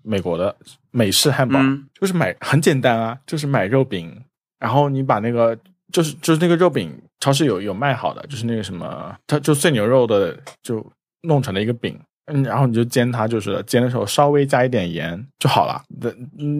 [0.06, 0.54] 美国的
[0.90, 4.22] 美式汉堡，嗯就是买 很简单啊，就是买肉饼，
[4.58, 5.58] 然后你把那个
[5.92, 10.84] 就是就是那个肉饼，超市有有卖好的，就是那个什么，它就碎牛肉的，就
[11.22, 11.98] 弄成了一个饼。
[12.26, 15.80] 嗯，然后你就煎它，就是煎的时候稍微加一点盐就好了。
[16.00, 16.10] 那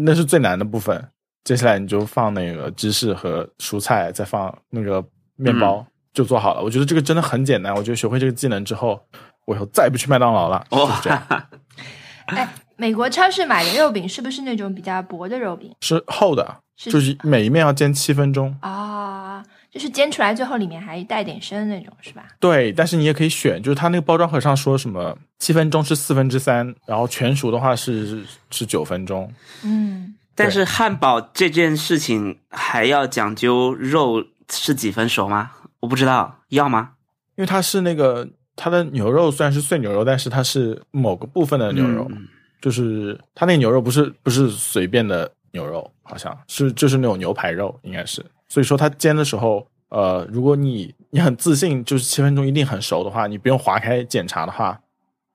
[0.04, 1.04] 那是最难的部分。
[1.42, 5.04] 接下来你就放那个芝士和蔬菜，再放那个
[5.36, 6.62] 面包，就做好了。
[6.62, 7.74] 我觉得这个真的很简单。
[7.74, 9.00] 我觉得学会这个技能之后，
[9.46, 10.64] 我以后再也不去麦当劳了。
[10.70, 11.48] 就是这样，哇，
[12.26, 18.56] 哎，美国超市买的肉饼是不是那种比较薄的肉饼是厚的，是就是每一面要煎七分钟。
[18.60, 19.42] 啊？
[19.68, 22.26] 就是煎出来最后里面还带点生那种是吧？
[22.40, 29.30] 对，但是你也可以选，就是它那个包装盒上说什么七分钟是四分之三，然后全熟的话是是九分钟。
[29.62, 35.50] 嗯，但是汉堡这件事情还要讲究肉是几分熟吗？
[35.80, 36.92] 我不知道，要吗？
[37.34, 42.26] 因为它是那个它的牛肉虽然是碎牛肉，但是它是某个部分的牛肉，嗯
[42.60, 48.24] 就是它那个牛肉不是不是随便的牛肉，好像是就是那种牛排肉，应该是。
[48.48, 54.78] 所以说它煎的时候，呃，如果你你很自信，就是七分钟一定很熟的话，你不用划开检查的话，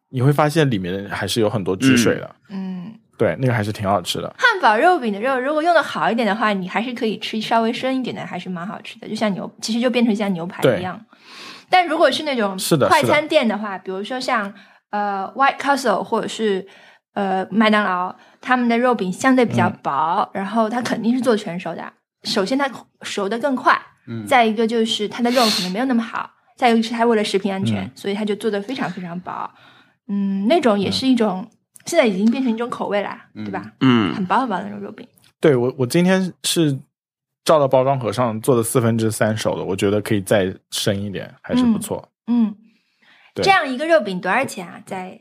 [0.10, 2.36] 你会发现里面还是有很多汁水的。
[2.50, 4.34] 嗯，对，那个还是挺好吃的。
[4.38, 11.00] 汉堡肉饼的肉如果用的好一点的话，你还是可以吃稍微深一点的，还是蛮好吃的，就像牛，其实就变成像牛排一样。
[11.70, 12.58] 但如果是那种
[12.88, 14.54] 快餐店的话，比如说像
[14.90, 16.68] 呃 White Castle 或者是
[17.14, 21.94] 呃麦当劳，他们的肉饼相对比较嗯薄，然后它肯定是做全熟的。
[22.24, 22.70] 首先它
[23.02, 29.50] 熟的更快，嗯再一个就是它的肉可能没有那么好，再一个是它为了食品安全，嗯所以它就做的非常非常薄。
[30.08, 31.50] 嗯，那种也是一种，
[31.86, 33.72] 现在已经变成一种口味啦，对吧？
[33.80, 35.08] 嗯很薄很薄的那种肉饼。
[35.40, 36.78] 对我，我今天是
[37.44, 42.08] 照到包装盒上做的四分之三熟的，我觉得可以再深一点，还是不错。
[42.28, 42.54] 嗯，
[43.34, 44.82] 对这样一个肉饼多少钱啊？
[44.86, 45.20] 在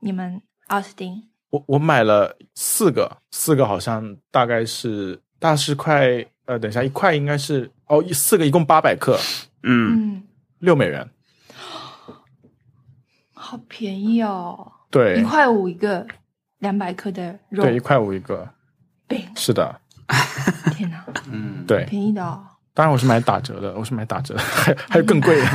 [0.00, 1.22] 你们奥斯汀？
[1.50, 9.18] 我我买了四个，四个好像大概是大是块，呃，等一下，一块应该是哦，一四个一共八百克，
[9.62, 10.22] 嗯，嗯，
[10.58, 11.08] 六美元。
[13.32, 16.06] 好便宜哦，对一块五一个，
[16.58, 18.48] 两百克的肉对，一块五一个，
[19.06, 19.80] 饼，是的，
[20.74, 21.84] 天哪，嗯，对。
[21.84, 22.42] 便宜的哦。
[22.72, 25.46] 当然我是买打折的，我是买打折的，还还有更贵的。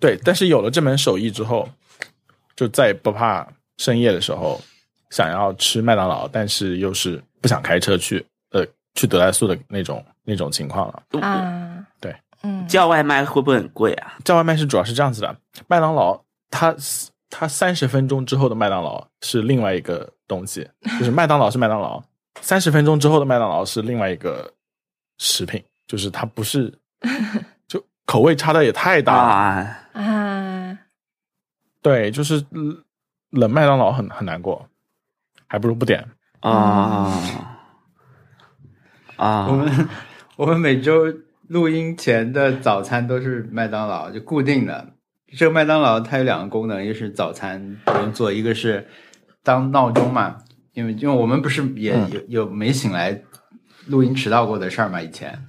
[0.00, 1.68] 对，但是有了这门手艺之后，
[2.56, 3.46] 就再也不怕
[3.78, 4.60] 深夜的时候
[5.10, 11.20] 想要吃麦当劳，但是又是不想开车去呃去德莱素的那种那种情况了。
[11.20, 14.14] 啊，对，嗯，叫外卖会不会很贵啊？
[14.24, 15.36] 叫外卖是主要是这样子的，
[15.66, 16.74] 麦当劳它
[17.30, 22.02] 它三十分钟之后的麦当劳是另外一个东西，就是麦当劳是麦当劳，
[22.40, 24.52] 三十分钟之后的麦当劳是另外一个
[25.18, 26.72] 食品，就是它不是
[27.68, 29.22] 就口味差的也太大了。
[29.32, 30.78] 啊，啊，
[31.82, 32.76] 对，就是嗯
[33.30, 34.68] 冷麦当劳很很难过，
[35.46, 36.06] 还不如不点。
[36.40, 37.12] 啊，
[39.16, 39.88] 啊，我们
[40.36, 41.12] 我们每周
[41.48, 44.92] 录音前的早餐都是麦当劳，就固定的。
[45.36, 48.86] 这个麦当劳它有两个功能，一个是早餐不用做，一个是
[49.42, 50.38] 当闹钟嘛。
[50.72, 53.22] 因为因为我们不是也嗯有有没醒来
[53.86, 55.42] 录音迟到过的事儿嘛，以前，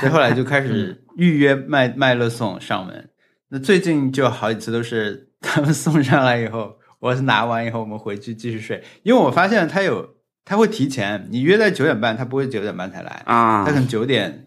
[0.00, 3.10] 所以后来就开始 预约麦麦乐送上门。
[3.48, 14.46] 那最近就好几次都是他们送上来以后，我是拿完以后我们回去继续睡，因为我发现他有他会提前，你约在九点半，他不会九点半才来，啊他可，能九点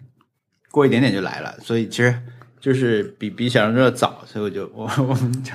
[0.71, 2.17] 过一点点就来了，所以其实
[2.59, 5.53] 就是比比想象中的早，所以我就我我们就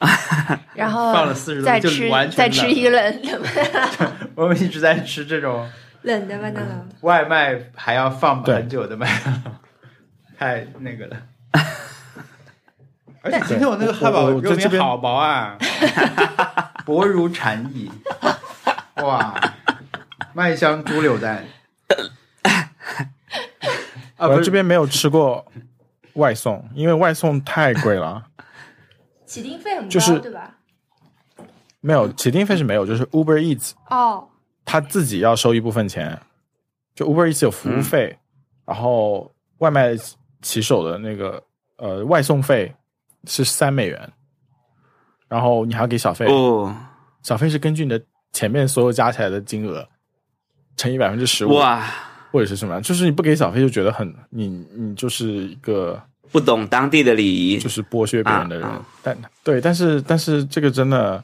[0.74, 5.66] 然后放了四十多就再吃完全再吃冷一 个冷的 我们一直在吃这种
[6.02, 6.74] 冷的麦当劳。
[7.00, 9.52] 外卖还要放很久的麦当劳，
[10.36, 11.16] 太那个了。
[13.24, 15.56] 而且今天我那个汉堡肉在这边好薄啊，
[16.84, 17.90] 薄如蝉翼，
[18.96, 19.34] 哇，
[20.34, 21.42] 麦香猪柳蛋。
[24.16, 25.44] 啊，我这边没有吃过
[26.12, 28.26] 外送，因为外送太贵了。
[29.24, 30.56] 起订费很高，就是对吧？
[31.80, 34.28] 没有起订费是没有，就是 Uber Eats 哦，
[34.66, 36.20] 他自己要收一部分钱，
[36.94, 38.18] 就 Uber Eats 有服务费，
[38.66, 39.96] 然后外卖
[40.42, 41.42] 骑手的那个
[41.78, 42.70] 呃外送费
[43.26, 44.12] 是三美元，
[45.28, 46.74] 然后你还要给小费，哦，
[47.22, 48.00] 小费是根据你的
[48.32, 49.86] 前面所有加起来的金额
[50.76, 51.84] 乘以百分之十五，哇，
[52.32, 56.00] 或者是什么，就是你不给小费就觉得很你你就是一个
[56.32, 58.86] 不懂当地的礼仪就，是剥削别人的人，啊啊。
[59.02, 61.22] 但对，但是但是这个真的，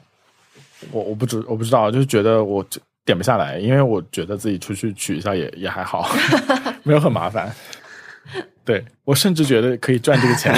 [0.91, 6.09] 我我不知我不知道，就是觉得我就点不下来，因为我觉得自己出去取一下也也还好，
[6.83, 7.53] 没有很麻烦。
[8.63, 10.53] 对我甚至觉得可以赚这个钱，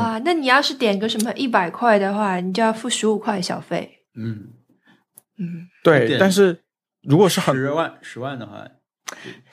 [0.00, 3.98] 哇，那你要是点个什么一百块的话，你就要付十五块小费。
[4.16, 4.48] 嗯，
[5.38, 6.62] 嗯，对，但是
[7.02, 8.66] 如果是很十万十万的话，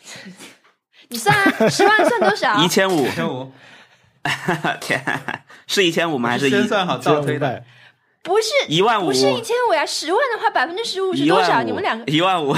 [1.10, 2.58] 你算啊，十万算多少？
[2.64, 3.52] 一千五一，千五，
[4.82, 5.04] 天，
[5.68, 6.30] 是一千五吗？
[6.30, 7.64] 还是一先算好倒推的，
[8.24, 9.08] 不是一万五？
[9.08, 11.62] 不是一千五呀，十万的话百分之十五是多少？
[11.64, 12.56] 你们两个一万五？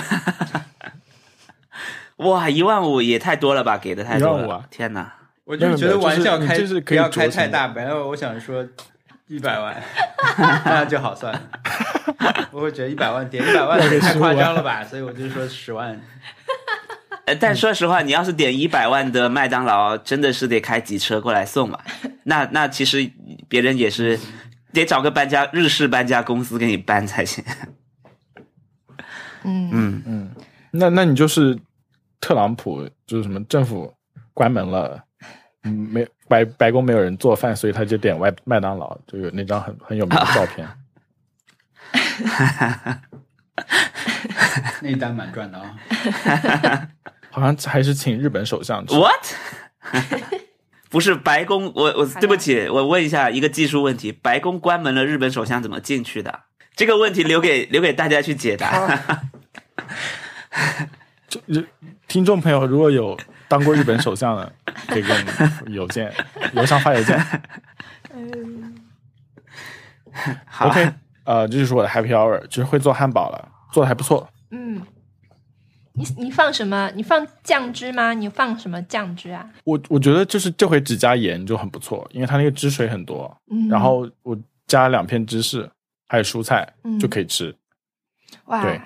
[2.18, 4.66] 哇，一万五也太多了吧，给的太多了！
[4.70, 5.19] 天哪！
[5.50, 8.64] 我就觉得玩笑开就是不要开太大，本来我想说
[9.26, 9.76] 一百万，
[10.64, 11.42] 那就好算了。
[12.54, 16.00] 我会觉得一百万点一百万太夸张了吧，所以我就说十万。
[17.26, 21.84] 呃，但说实话，你要是点一百万的麦当劳，真的是得开几车过来送吧？
[22.26, 23.12] 那那其实
[23.48, 24.20] 别人也是
[24.72, 27.44] 得找个搬家日式搬家公司给你搬才行。
[29.44, 30.32] 嗯嗯，嗯，
[30.70, 31.58] 那那你就是
[32.22, 33.92] 特朗普，就是什么政府
[34.36, 35.04] 关门了，
[35.64, 40.68] 嗯，没白白宫没有人做饭，所以他就点外麦当劳，就有那张很很有名的照片。
[42.26, 43.02] 哈哈哈
[44.82, 45.76] 那一单蛮赚的啊、
[47.32, 48.96] 好像还是请日本首相吃。
[48.96, 49.26] What？
[50.90, 56.42] 不是白宫，我我对不起，我问一下一个技术问题：白宫关门了，日本首相怎么进去的？
[56.76, 59.00] 这个问题留给留给大家去解答。
[61.30, 61.64] 就就
[62.08, 63.16] 听众朋友如果有
[63.50, 64.54] 当过日本首相的，
[64.88, 66.14] 可以给我们邮件，
[66.54, 67.20] 邮箱发邮件。
[70.46, 70.94] 好 OK，
[71.24, 74.30] 呃，这就是我的 Happy Hour，就是会做汉堡了，做的还不错。
[74.52, 74.82] 嗯，
[75.94, 76.92] 你你放什么？
[76.96, 78.14] 你放酱汁吗？
[78.14, 79.50] 你放什么酱汁啊？
[79.64, 84.38] 我我觉得就是这回只加盐就很不错，因为它那个汁水很多，嗯，然后我
[84.68, 85.70] 加两片芝士，
[86.08, 87.56] 还有蔬菜嗯就可以吃。
[88.46, 88.82] 哇对，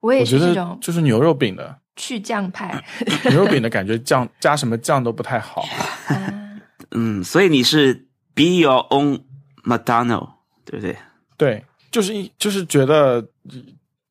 [0.00, 2.82] 我也觉得是这种就是牛肉饼的去酱派。
[3.28, 5.60] 牛肉饼的感觉酱加什么酱都不太好。
[6.06, 6.34] 啊
[6.92, 7.92] 嗯，所以你是
[8.34, 9.20] be your own
[9.64, 10.30] McDonald，
[10.64, 10.96] 对不对？
[11.36, 13.20] 对，就是一就是觉得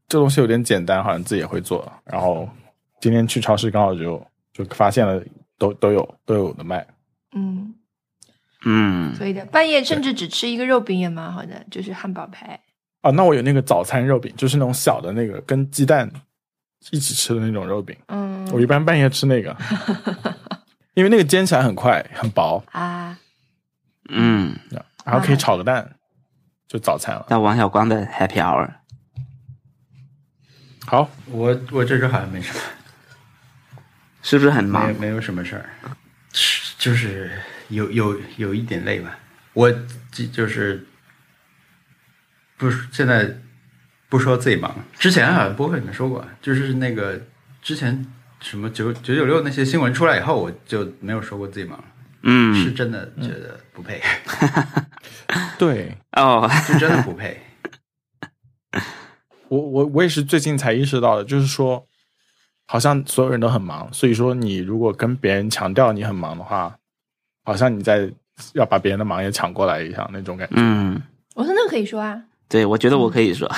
[0.08, 1.92] 这东西有点简单，好像自己也会做。
[2.06, 2.48] 然后
[3.02, 4.24] 今天去超市刚好就
[4.54, 5.20] 就发现了，
[5.58, 6.86] 都都有都有的卖。
[7.36, 7.74] 嗯，
[8.64, 9.44] 嗯，可以的。
[9.48, 12.60] 半夜甚至只吃一个肉饼也蛮好的，就是汉堡排。
[13.02, 16.08] 啊，那我有那个早餐肉饼，就是那种小的那个跟鸡蛋
[16.92, 17.96] 一起吃的那种肉饼。
[18.08, 19.56] 嗯，我一般半夜吃那个，
[20.96, 23.18] 因为那个煎起来很快，很薄，啊，
[24.10, 24.58] 嗯，
[25.04, 25.96] 然后可以炒个蛋，
[26.68, 27.26] 就早餐了。
[27.30, 28.70] 那王小光的 Happy Hour，
[30.86, 32.60] 好，我我这周好像没什么，
[34.22, 34.94] 是不是很忙？
[35.00, 35.70] 没有什么事儿，
[36.32, 37.32] 是就是
[37.70, 39.18] 有有有一点累吧。
[39.54, 39.72] 我
[40.12, 40.86] 就就是
[42.58, 43.36] 不是现在
[44.10, 47.22] 不说自己忙，之前好像播客里面说过，就是那个
[47.62, 48.06] 之前
[48.40, 51.86] 什么九九九六那些新闻出来以后，我就没有说过自己忙，是
[52.24, 54.02] 嗯，真的觉得不配，
[55.60, 57.38] 对哦，是真的不配。
[59.50, 61.86] 我我我也是最近才意识到的，就是说，
[62.66, 66.78] 好像所有人都很忙，所以说你如果跟别人强调你很忙的话，
[67.44, 68.10] 好像你在
[68.54, 70.56] 要把别人的忙也抢过来一样那种感觉。
[70.58, 71.02] 嗯，
[71.36, 72.24] 我说那可以说啊。
[72.50, 73.52] 对，我觉得我可以说，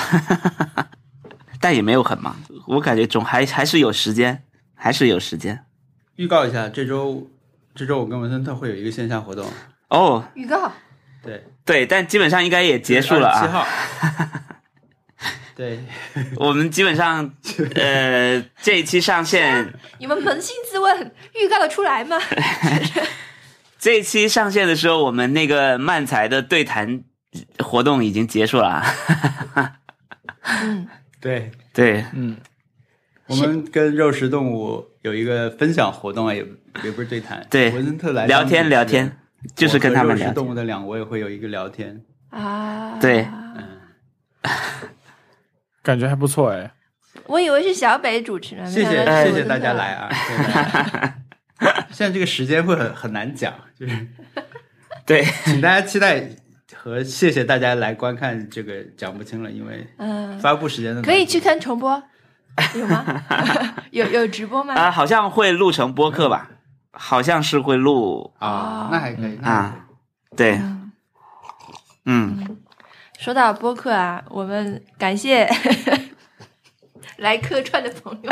[1.62, 2.36] 但也没有很忙，
[2.68, 4.44] 我感觉总还还是有时间，
[4.76, 5.66] 还是有时间。
[6.16, 7.30] 预告一下，这周
[7.76, 9.48] 这周我跟文森特会有一个线下活动，
[9.90, 10.72] 哦，预告
[11.24, 13.52] 对，对，但基本上应该也结束了啊七啊。
[13.52, 13.68] 号，
[15.56, 15.80] 对，
[16.38, 17.32] 我们基本上
[17.76, 22.18] 呃这一期上线，你们扪心自问，预告的出来吗？
[23.78, 27.02] 这一期上线的时候，我们那个漫才的对谈
[27.60, 29.80] 活动已经结束了啊。
[30.64, 30.88] 嗯，
[31.22, 32.38] 对，对，嗯，
[33.28, 36.46] 我们跟肉食动物有一个分享活动啊，也
[36.84, 39.18] 也不是对谈，对文森特来聊天聊天，
[39.56, 40.28] 就是跟他们聊天。
[40.28, 43.80] 肉食动物的两位会有一个聊天，啊，对嗯
[45.84, 46.72] 感觉还不错哎。
[47.26, 50.10] 我以为是小北主持人，谢谢谢谢大家来啊！
[51.92, 54.08] 现在这个时间会很很难讲，就是
[55.06, 56.24] 对，请大家期待
[56.82, 62.02] 和谢谢大家来观看这个讲不清了，因为嗯，发布时间的可以去看重播，
[62.74, 63.24] 有吗？
[63.92, 64.74] 有有直播吗？
[64.76, 66.50] 啊，好像会录成播客吧？
[66.92, 69.86] 好像是会录啊，那还可以，那还可以啊。
[70.38, 70.92] 对，嗯
[72.06, 72.58] 嗯，
[73.20, 75.50] 说到播客啊，我们感谢
[77.18, 78.32] 来客串的朋友。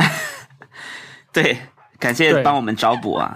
[1.33, 1.57] 对，
[1.99, 3.33] 感谢帮我们找补啊，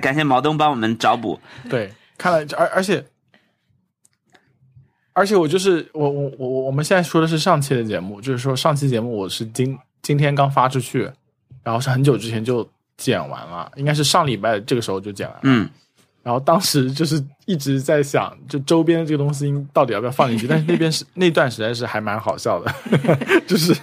[0.00, 1.38] 感谢毛东帮我们找补。
[1.68, 3.04] 对，看来而而且
[5.18, 11.10] 而且我就是我我我我们现在说的是上期的节目，就是说上期节目我是今今天刚发出去，
[11.64, 12.64] 然后是很久之前就
[12.96, 15.40] 剪完了，应该是上礼拜这个时候就剪完了。
[15.42, 15.68] 嗯，
[16.22, 22.72] 然后当时就是一直在想，就周边的这个东西到底要不要放进去，但是那边是 那段实在是还蛮好笑的，
[23.44, 23.76] 就是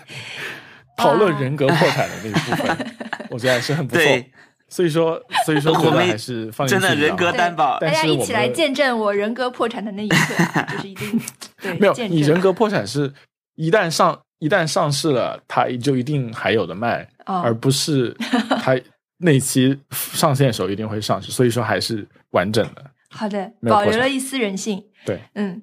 [0.97, 2.93] 讨论人格破产的那一部分，
[3.29, 4.01] 我觉得还是很不错。
[4.01, 4.31] 对，
[4.75, 7.79] 所以说，所以说我们还是放进真的人格担保。
[7.79, 11.21] 大家一起来见证我人格破产的那一刻啊， 就是一定
[11.61, 13.13] 对没有，你人格破产是
[13.55, 17.39] 一旦上一旦上市了，它就一定还有的卖，哦。
[17.39, 18.13] 而不是
[18.59, 18.77] 它
[19.19, 22.83] 那期上线的时候一定会上市，所以说还是完整的。
[23.11, 24.83] 好的，保留了一丝人性。
[25.05, 25.21] 对。
[25.35, 25.61] 嗯，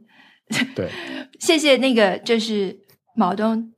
[0.74, 0.88] 对，
[1.38, 2.74] 谢谢那个就是
[3.14, 3.70] 毛东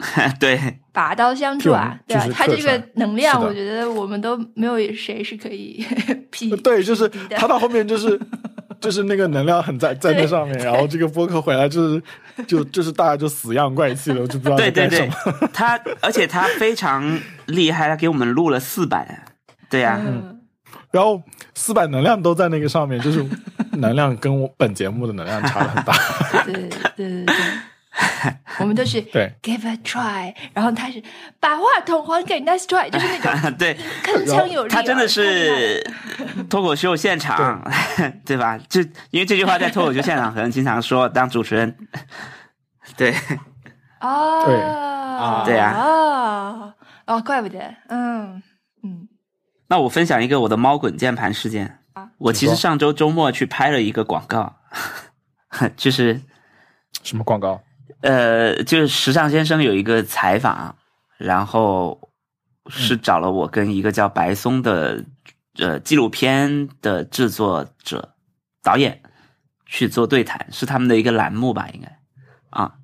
[0.40, 0.58] 对，
[0.92, 5.84] 拔刀相助啊，对吧、替我们就是他这个能量，我觉得我们都没有谁是可以
[6.30, 8.18] 匹 对，就是 他到后面就是
[8.80, 12.02] 就是那个能量很在在那上面，然后这个播客回来就是
[12.46, 15.08] 就就是大家就死样怪气了，我就不知道在对对对。
[15.08, 19.24] 干什么。，他而且他非常厉害，他给我们录了四版。
[19.68, 20.40] 对呀、嗯，
[20.90, 21.22] 然后
[21.54, 23.24] 四百能量都在那个上面，就是
[23.72, 25.94] 能量跟我本节目的能量差很大。
[26.44, 27.34] 对对对对对，
[28.60, 29.32] 我们都是 对。
[29.42, 31.02] give a try，然后他是
[31.40, 34.76] 把话筒还给 nice try，就是那种 对，铿锵有力啊。
[34.76, 35.82] 他真的是
[36.48, 37.62] 脱口秀现场，
[38.24, 38.36] 对。
[38.36, 38.56] 吧？
[38.68, 38.80] 就
[39.10, 41.76] 因为这句话在脱口秀现场可能经常说，当主持人，
[42.96, 43.14] 对。
[44.00, 44.56] 哦，对。
[44.56, 45.42] 啊。
[45.44, 45.74] 对啊。
[45.78, 46.74] 哦
[47.06, 48.40] 哦，怪不得，嗯
[48.84, 49.08] 嗯，
[49.68, 51.80] 那我分享一个我的猫滚键盘事件。
[51.94, 52.08] 啊。
[52.18, 54.56] 我其实上周周末去拍了一个广告，
[55.76, 56.20] 就是
[57.02, 57.60] 什么广告？
[58.00, 60.76] 呃，就是时尚先生有一个采访，
[61.18, 62.10] 然后
[62.68, 65.04] 是找了我跟一个叫白松的
[65.58, 68.14] 呃纪录片的制作者
[68.62, 69.02] 导演
[69.66, 71.98] 去做对谈，是他们的一个栏目吧，应该
[72.50, 72.74] 啊。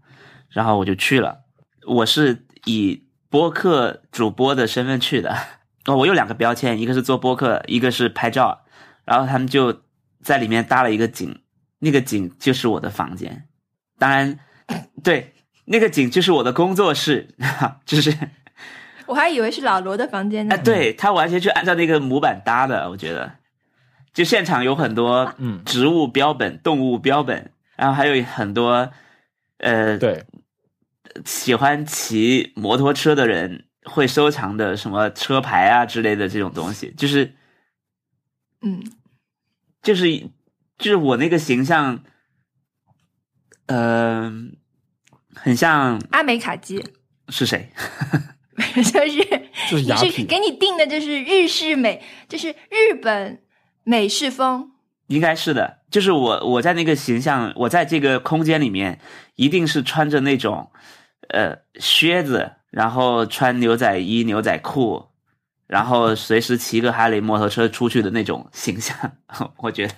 [0.49, 1.41] 然后我就去了，
[1.87, 5.37] 我是以播客主播的身份去的。
[5.85, 8.65] 哦，我有两个标签，一个是做播客，一个是拍照。
[9.05, 9.83] 然后他们就
[10.21, 11.43] 在里面搭了一个景，
[11.79, 13.47] 那个景就是我的房间。
[13.99, 14.39] 当然，
[15.03, 15.33] 对，
[15.67, 17.29] 那个景就是我的工作室，
[17.87, 18.17] 就是
[19.07, 20.63] 我还以为是老罗的房间哎，呢。
[20.65, 23.33] 对他完全就按照那个模板搭的，我觉得，
[24.13, 28.91] 就现场有很多嗯植物标本、动物标本，然后还有很多
[29.59, 30.25] 呃，对，
[31.25, 37.33] 喜欢骑摩托车的人会收藏的什么车牌啊之类的这种东西，就是
[38.63, 38.83] 嗯，
[39.83, 40.19] 就是
[40.79, 42.03] 就是我那个形象，
[43.67, 44.33] 呃，
[45.35, 46.83] 很像阿美卡基
[47.29, 47.71] 是谁？
[48.75, 49.19] 就是
[49.71, 53.43] 就是雅痞给你定的就是日式美，就是日本
[53.85, 54.73] 美式风。
[55.09, 58.99] 应该是的，就是我我在那个形象，我在这个空间里面，
[59.37, 60.73] 一定是穿着那种
[61.29, 65.07] 呃靴子，然后穿牛仔衣、牛仔裤，
[65.69, 68.97] 然后随时骑个哈雷摩托车出去的那种形象。
[69.59, 69.95] 我觉得，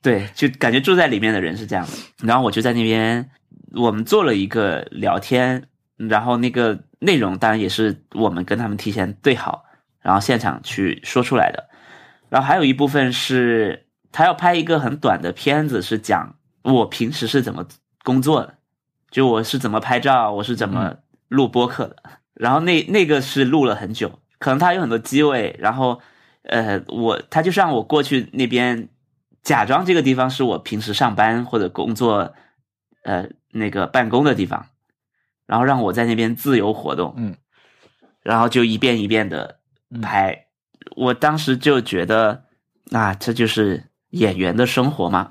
[0.00, 1.92] 对，就感觉住在里面的人是这样的。
[2.26, 3.30] 然后我就在那边，
[3.74, 5.64] 我们做了一个聊天，
[5.96, 9.64] 然后那个内容当然也是我们跟他们提前对好，
[10.00, 11.68] 然后现场去说出来的。
[12.28, 17.66] 然后还有一部分是他要拍一个很短的片子，是讲我平时是怎么
[18.04, 18.54] 工作的，
[19.10, 20.96] 就我是怎么拍照，我是怎么
[21.28, 21.96] 录播客的。
[22.34, 26.00] 然后那那个是录了很久，可能他有很多机位，然后
[26.42, 28.88] 呃，我他就让我过去那边
[29.48, 32.34] 假装这个地方是我平时上班或者工作
[33.02, 34.66] 呃那个办公的地方，
[35.46, 37.34] 然后让我在那边自由活动，嗯，
[38.22, 39.60] 然后就一遍一遍的
[40.02, 40.48] 拍。
[40.96, 42.44] 我当时就觉得，
[42.92, 45.30] 啊，这就是演员的生活嘛。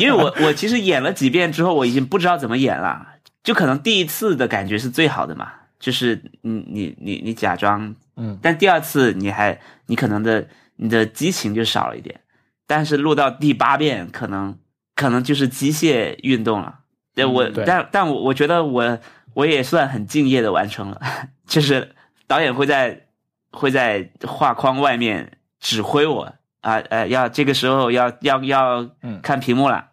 [0.00, 3.14] 因为我我其实演了几遍之后，我已经不知道怎么演了，
[3.44, 10.46] 就可能第一次的感觉是最好的嘛，就是你你你你假装，嗯，但第二次你还你可能的
[10.76, 12.20] 你的激情就少了一点，
[12.66, 14.58] 但是录到第八遍，可能
[14.94, 16.80] 可能就是机械运动了。
[17.14, 17.64] 对我，对。
[17.64, 18.98] 但但我我觉得我
[19.34, 21.00] 我也算很敬业的完成了，
[21.46, 21.94] 就是
[22.26, 23.06] 导演会在
[23.52, 29.20] 会在画框外面指挥我啊，呃，要这个时候要要要嗯。
[29.22, 29.88] 看屏幕了，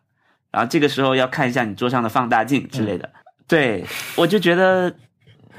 [0.51, 3.09] 然后这个时候要看一下你桌上的放大镜之类的。
[3.47, 4.93] 对，我就觉得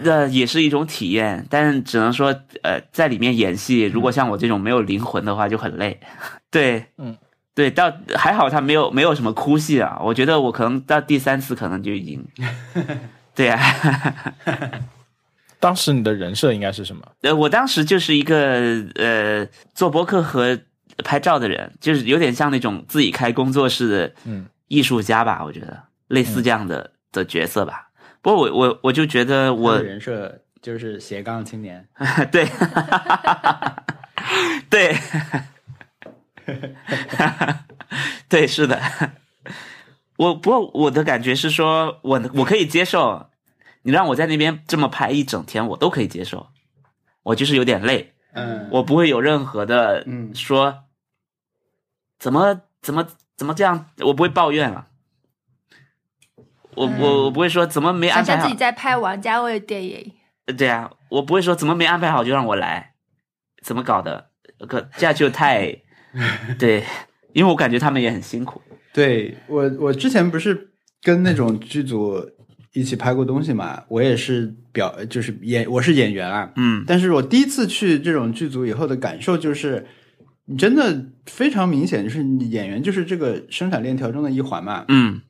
[0.02, 6.00] 呃也是一种体验，但是只能说呃在里面演戏，如果像我这种没有灵魂的话就很累。
[6.50, 7.16] 对，嗯。
[7.56, 12.26] 对，到还好他没有没有什么哭戏啊，我觉得我可能到第三次可能就已经，
[13.32, 13.60] 对呀、
[15.60, 17.02] 当时你的人设应该是什么？
[17.22, 20.58] 呃，我当时就是一个呃做播客和
[21.04, 27.86] 拍照的人，就是有点像那种自己开工作室的嗯艺术家吧，我觉得类似这样的、的角色吧。
[28.24, 31.86] 不过我我我就觉得我人设就是斜杠青年，
[32.32, 32.48] 对，
[34.70, 34.96] 对，
[38.30, 38.80] 对，是的。
[40.16, 43.28] 我不过我的感觉是说，我我可以接受，
[43.82, 46.46] 你让我在那边这么拍一整天，我都可以接受。
[47.24, 50.84] 我就是有点累，嗯，我不会有任何的嗯说
[52.18, 53.06] 怎么怎么
[53.36, 54.86] 怎么这样，我不会抱怨了。
[56.76, 60.12] 我我我不会说怎么没安排好想象自己，在拍王家卫的电影，
[60.56, 62.94] 对啊，我不会说怎么没安排好就让我来，
[63.62, 64.30] 怎么搞的？
[64.68, 65.74] 可这样就太
[66.58, 66.84] 对，
[67.32, 68.60] 因为我感觉他们也很辛苦。
[68.94, 70.70] 对我，我之前不是
[71.02, 72.16] 跟那种剧组
[72.72, 76.52] 一起拍过东西嘛，我也是表，就是演，我是演员啊。
[76.56, 79.86] 嗯但是我第一次去这种剧组以后的感受就是，
[80.46, 84.84] 你真的非常明显，就是你演员就是这个生产链条中的一环嘛。
[84.88, 85.20] 嗯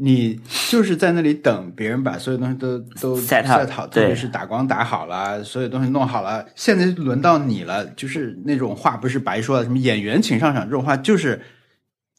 [0.00, 0.40] 你
[0.70, 7.84] 就是在那里等别人把所有东西都都 Set up，好，特别是打光打好了，所有东西弄好了，现在轮到你了。
[7.96, 11.42] 就是那种话不是白说的，什么演员请上场这种话，就是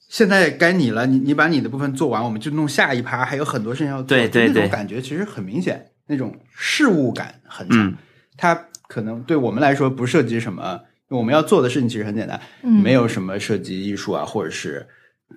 [0.09, 4.09] 现在该你了，你你把你的部分做完，我们就弄下一趴，还有很多事情要做。
[4.09, 7.87] 对对对就那种感觉其实很明显，那种事物感很强。
[7.87, 7.95] 嗯
[8.41, 8.57] 它
[8.87, 14.87] 可能对我们来说不涉及什么，我们要做的事情其实很简单，嗯没有什么涉及艺术啊，或者是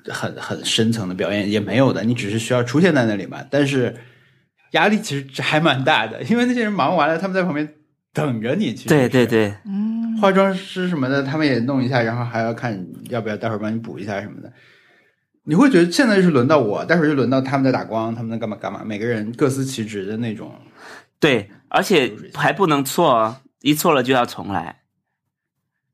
[0.09, 3.45] 很很深层的表演也没有的，你只是需要出现在那里嘛。
[3.51, 3.95] 但是
[4.73, 7.75] 压力其实还蛮大的，因为那些人忙完了，他们在旁边
[8.13, 8.89] 等着你去。
[8.89, 14.53] 对对，对，嗯，化妆师什么的，他们也弄一下，然后还要看要不要待会儿帮你补一下什么的。
[15.45, 20.55] 你会觉得现在就是轮到我，待会儿就轮到他们在打光，他们在干嘛干嘛，每个人各司其职的那种。
[21.19, 24.83] 对，而且还不能错哦，一错了就要重来，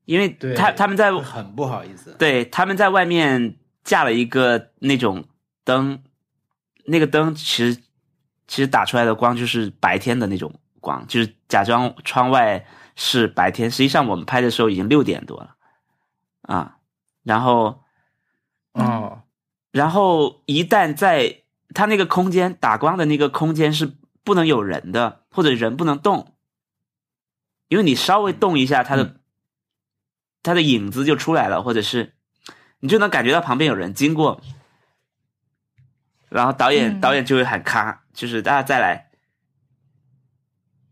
[0.05, 2.15] 因为，他他们在很不好意思。
[2.17, 3.55] 对他们在外面
[3.89, 5.25] 架了一个那种
[5.63, 6.03] 灯，
[6.85, 7.81] 那个灯其实
[8.47, 15.55] 其实打出来的光就是白天的那种光，就是假装窗外是白天，实际上我们拍的时候已经六点多了
[16.43, 16.77] 啊，
[17.23, 17.81] 然后
[18.73, 19.23] 哦，
[19.71, 26.35] 然后一旦在它那个空间打光的那个空间是不能有人的，或者人不能动，
[27.69, 29.15] 因为你稍微动一下，它的、嗯。
[30.41, 32.13] 它的影子就出来了，或者是
[32.79, 34.41] 你就能感觉到旁边有人经过，
[36.29, 39.09] 然后导演、嗯导演就会喊咔，就是大家再来，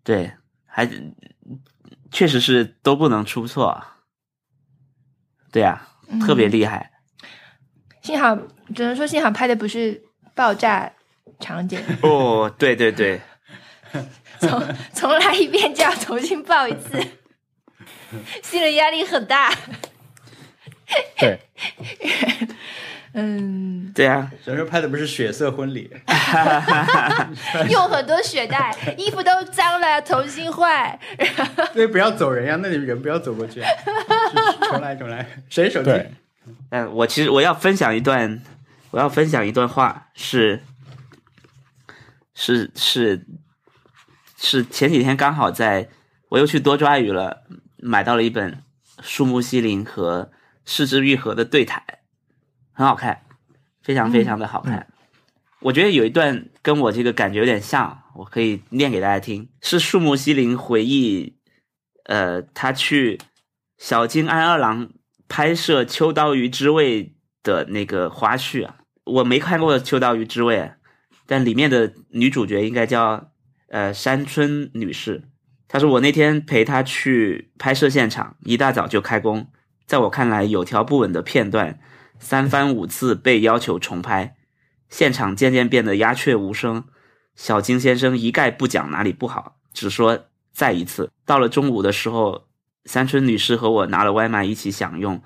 [0.03, 0.33] 对，
[0.65, 0.89] 还
[2.11, 3.83] 确实是都不能出错，
[5.51, 5.89] 对啊，
[6.25, 6.91] 特别厉害。
[8.01, 8.37] 幸好
[8.73, 10.01] 只能说幸好拍的不是
[10.33, 10.91] 爆炸
[11.39, 13.21] 场景，哦，对对对，
[14.39, 16.99] 重重 来一遍就要重新爆一次，
[18.43, 19.53] 心理压力很大。
[21.19, 21.39] 对，
[23.13, 25.91] 嗯，对啊，小时候拍的不是血色婚礼，
[27.69, 30.97] 用很多血袋，衣服都脏了，重新换。
[31.73, 35.89] 对，不要走人呀，那里人不要走过去，就是重来重来，谁手机？
[35.89, 36.11] 对，
[36.69, 38.41] 嗯，我其实我要分享一段，
[38.91, 40.61] 我要分享一段话，是
[42.33, 43.25] 是是
[44.37, 45.89] 是前几天刚好在，
[46.29, 47.43] 我又去多抓鱼了，
[47.77, 48.63] 买到了一本
[49.01, 50.31] 树木西林和
[50.67, 51.81] 柿之愈合的对谈，
[52.73, 53.21] 很好看，
[53.81, 54.85] 非常非常的好看。
[55.61, 61.37] 我觉得有一段跟我这个感觉有点像，我可以念给大家听，是树木希林回忆，
[62.03, 63.17] 呃，他去
[63.77, 64.89] 小津安二郎
[65.27, 67.03] 拍摄《秋刀鱼之味》
[67.41, 70.57] 的那个花絮啊，我没看过《秋刀鱼之味》，
[71.25, 73.31] 但里面的女主角应该叫
[73.69, 75.23] 呃山村女士。
[75.67, 79.47] 她说我那天陪她去拍摄现场，一大早就开工，
[79.87, 81.79] 在我看来有条不紊的片段，
[82.19, 84.35] 三番五次被要求重拍，
[84.89, 86.83] 现场渐渐变得鸦雀无声。
[87.35, 91.09] 小金先生一概不讲哪里不好，只说再一次。
[91.25, 92.47] 到了中午的时候，
[92.83, 95.21] 山村女士和我拿了外卖一起享用，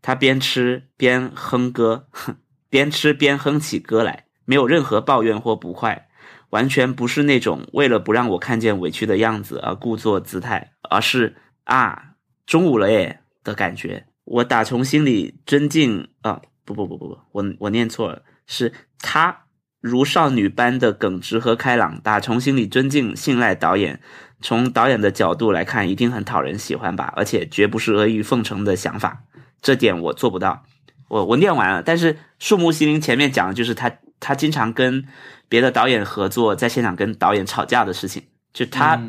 [0.00, 2.08] 她边吃边哼歌。
[2.10, 2.36] 哼
[2.70, 6.08] 边吃边哼起歌来，没有任何抱怨或不快，
[6.50, 12.14] 完全不是那种为了不让我看见委屈的样子而故作姿态，而是啊，
[12.46, 14.05] 中午了耶的感觉。
[14.26, 19.46] 我打从心里尊敬啊，不不不不不，我我念错了，是他
[19.80, 24.00] 如少女般的耿直和开朗，打从心里尊敬信赖导演。
[24.42, 29.22] 从导演的角度来看，一定很讨人喜欢吧，而且绝不是阿谀奉承的想法，
[29.62, 30.62] 这点我做不到。
[31.08, 35.06] 我我念完了，但是树木希林前面讲的就是他他经常跟
[35.48, 38.24] 别的导演合作，在现场跟导演吵架的事情。
[38.52, 39.00] 就他，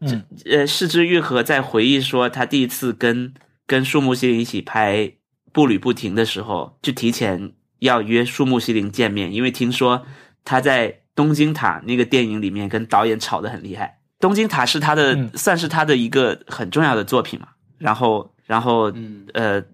[0.00, 3.34] 嗯呃，四之愈合在回忆说，他第一次跟
[3.72, 4.98] 跟树木希林一起拍
[5.50, 10.04] 《步履不停》的时候，就提前要约树木希林见面，因为听说
[10.44, 14.00] 他在《东京塔》那个电影里面跟导演吵得很厉害。
[14.20, 17.48] 《东京塔》是他的，嗯算是他的一个很重要的作品嘛。
[17.78, 19.64] 然后，然后，嗯呃。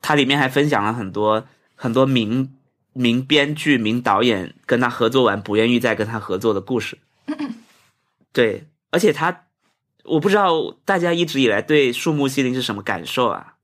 [0.00, 1.44] 他里面还分享了很多
[1.74, 2.54] 很多名
[2.92, 6.96] 名编剧、名导演跟他合作完不愿意再跟他合作的故事。
[8.32, 9.46] 对，而且他，
[10.08, 13.54] 我不知道大家一直以来对树木希林是什么感受啊？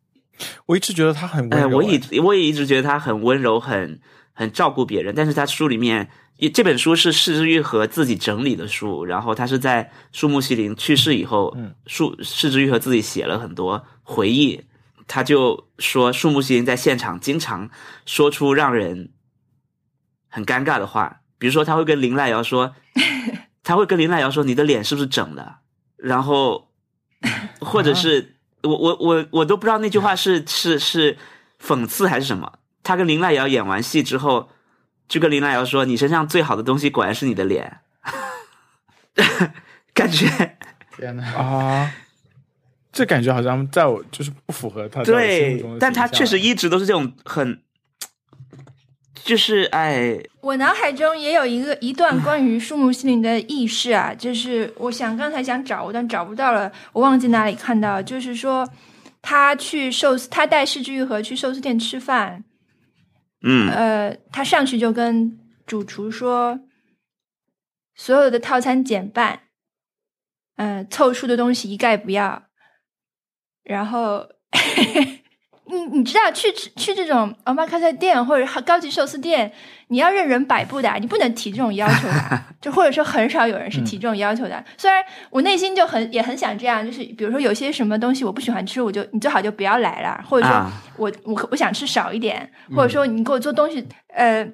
[0.67, 1.77] 我一直觉得他很温哎，柔。
[1.77, 4.01] 我也我也一直觉得他很温柔，很
[4.33, 5.15] 很照顾别人。
[5.15, 6.11] 但是他书里面，
[6.53, 14.65] 这本书是柿之愈和自己整理的书，然后他是在树木希林去世以后，嗯，树柿之愈和自己写了很多回忆。
[15.07, 17.71] 他就说，树木希林在现场经常
[18.05, 19.13] 说出让人
[20.29, 22.75] 很尴尬的话，比如说他会跟林濑遥说，
[23.63, 25.57] 他会跟林濑遥说：“你的脸是不是整的？”
[26.05, 26.69] 然后，
[27.61, 31.17] 或者是我我我我都不知道那句话是是是
[31.61, 32.59] 讽刺还是什么。
[32.83, 34.51] 他跟林濑遥演完戏之后，
[35.09, 37.79] 就跟林濑遥说：“你身上最好的东西果然是你的脸。
[39.95, 40.27] ”感觉
[40.97, 41.25] 天哪！
[41.33, 41.91] 啊，
[42.93, 47.63] 这感觉好像在我就是不符合他在我心目对中的，但他确实一直都是这种很，
[49.25, 58.69] 就是哎，我脑海中也有一个一段关于树木心灵的轶事啊，就是我想刚才想找，但找不到了，我忘记哪里看到，就是说
[59.23, 62.45] 他去寿司，他带世之愈合去寿司店吃饭，
[63.43, 63.71] 嗯。
[63.71, 66.61] 呃，他上去就跟主厨说，
[67.95, 69.41] 所有的套餐减半，
[70.57, 72.45] 嗯、凑数的东西一概不要。
[73.63, 74.29] 然后，
[75.75, 79.53] 你你知道去去这种 omakase 店或者高级寿司店，
[79.89, 84.65] 你要任人摆布的，你不能提这种要求的， 就或者说很少有人是提这种要求的。
[84.79, 94.47] 虽然我内心就很也很想这样，就是比如说有些什么东西我不喜欢吃，我就你最好就不要来了，或者说啊我我我想吃少一点，或者说你给我做东西，呃，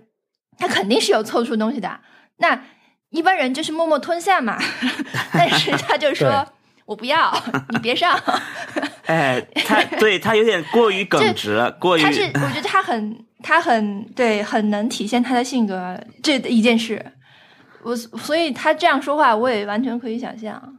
[0.58, 2.00] 他肯定是有凑出东西的。
[2.38, 2.60] 那
[3.10, 4.56] 一般人就是默默吞下嘛，
[5.32, 7.32] 但是他就说 对我不要，
[7.70, 8.18] 你别上。
[9.06, 17.12] 哎，他对他有点过于耿直了，过于他是我觉得他很 他很对，很能体现他的性格这一件事。
[17.82, 20.78] 我所以他这样说话，我也完全可以想象。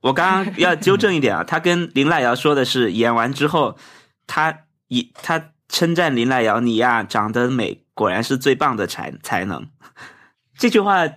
[0.00, 3.76] 我刚刚要纠正一点啊，他跟林濑遥说的是演完之后，
[4.26, 9.66] 他以他称赞林濑遥你呀长得美，果然是最棒的才才能。
[10.58, 11.08] 这句话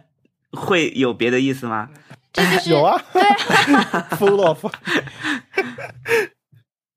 [0.52, 1.90] 会有别的意思吗？
[2.34, 3.02] 这就是 有啊。
[3.14, 3.22] 对。
[3.22, 4.66] 啊，full of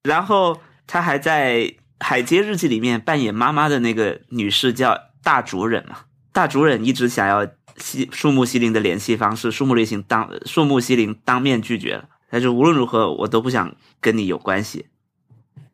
[0.02, 1.58] 然后他还在
[2.00, 6.00] 《海街日记》里面扮演妈妈的那个女士叫大主忍嘛，
[6.32, 14.86] 大主忍一直想要西树木希林的联系方式，树木类型当树木希林当面拒绝了，他说无论如何我都不想跟你有关系。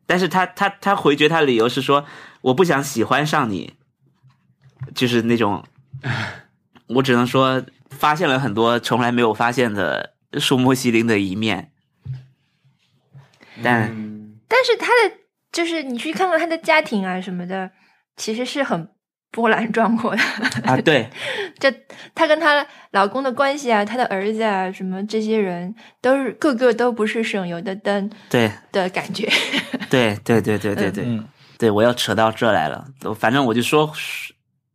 [0.05, 2.05] 但是他他他回绝他的理由是说
[2.41, 3.73] 我不想喜欢上你，
[4.93, 5.63] 就是那种，
[6.87, 7.63] 我只能说
[7.97, 11.71] 发现了很多从来没有发现的树木希林的一面，
[13.63, 13.83] 但。
[13.91, 14.11] 嗯
[14.55, 15.15] 但是他的
[15.51, 17.71] 就是你去看看他的家庭啊什么的，
[18.15, 18.87] 其实是很
[19.31, 20.21] 波澜壮阔的。
[20.63, 21.09] 啊， 对，
[21.59, 21.71] 就
[22.13, 29.27] 她跟她老公的关系啊，她的儿子啊，什么这些人都是个个都不是省油的灯对，的感觉。
[29.89, 31.27] 对，对，对，对，对，对，嗯，
[31.57, 32.85] 对，我要扯到这来了。
[33.17, 33.91] 反正我就说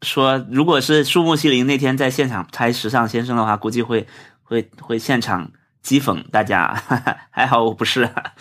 [0.02, 4.06] 说，如果是树木希林那天在现场拍《时尚先生》的话，估计会
[4.42, 5.50] 会会现场
[5.84, 6.72] 讥讽大家。
[7.30, 8.32] 还好我不是、啊。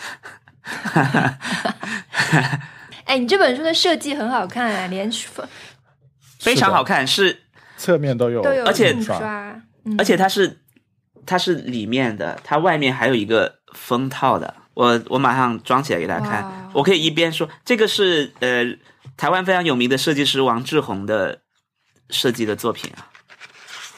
[3.04, 5.46] 哎，你这本书的设计很好看啊，连封
[6.38, 7.44] 非常好看，是
[7.76, 9.18] 侧面都有，都有而且印刷，
[9.84, 10.58] 嗯而且它是
[11.24, 14.54] 它是里面的，它外面还有一个封套的。
[14.74, 18.64] 我我马上装起来给大家看，我可以一边说这个是呃
[19.16, 21.40] 台湾非常有名的设计师王志宏的
[22.10, 23.06] 设计的作品啊。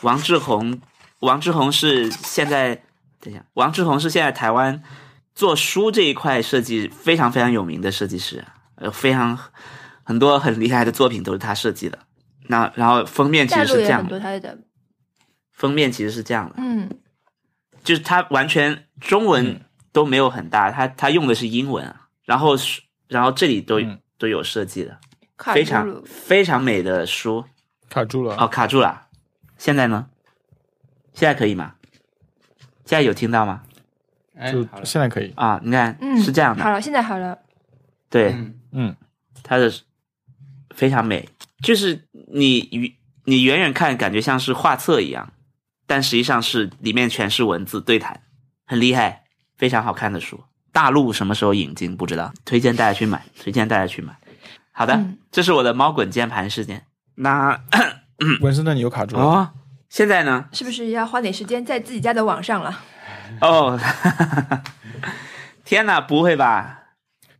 [0.02, 0.80] 王志宏，
[1.20, 2.74] 王志宏是现在
[3.20, 4.82] 等一下，王志宏是现在台湾
[5.34, 8.44] 做书这一块设计非常非常有名的设计师，
[8.76, 9.38] 呃，非常
[10.02, 11.98] 很多很厉害的作品都是他设计的。
[12.46, 14.58] 那然后封面其实是这样的
[15.52, 16.88] 封面其实是这样的，嗯，
[17.84, 19.60] 就是他完全中文嗯
[19.92, 24.98] 都没有很大，他他用的是英文啊，然后是然后这里都、嗯都有设计的，
[25.38, 27.42] 非常非常美的书
[27.90, 28.34] 卡住了。
[28.36, 29.08] 哦，卡住了，
[29.58, 30.08] 现在呢？
[31.12, 31.74] 现在可以吗？
[32.86, 33.62] 现在有听到吗？
[34.50, 37.38] 就哎好了现在可以，啊，你看、嗯，是这样的，好了，现在好了，
[38.08, 38.96] 对，嗯嗯，
[39.42, 39.70] 它的
[40.74, 41.28] 非常美，
[41.62, 42.92] 就是你远
[43.24, 45.30] 你远远看感觉像是画册一样，
[45.86, 48.22] 但实际上是里面全是文字对谈，
[48.64, 49.24] 很厉害，
[49.58, 50.42] 非常好看的书。
[50.72, 54.16] 大陆什么时候引进不知道，推荐大家去买，推荐大家去买。
[54.72, 56.86] 好的，嗯这是我的猫滚键盘事件。
[57.22, 57.58] 那
[58.40, 59.22] 文森特你又卡住了。
[59.22, 59.50] 哦，
[59.88, 60.46] 现在呢？
[60.52, 62.80] 是不是要花点时间在自己家的网上了？
[63.40, 63.78] 哦，
[65.64, 66.78] 天哪，不会吧？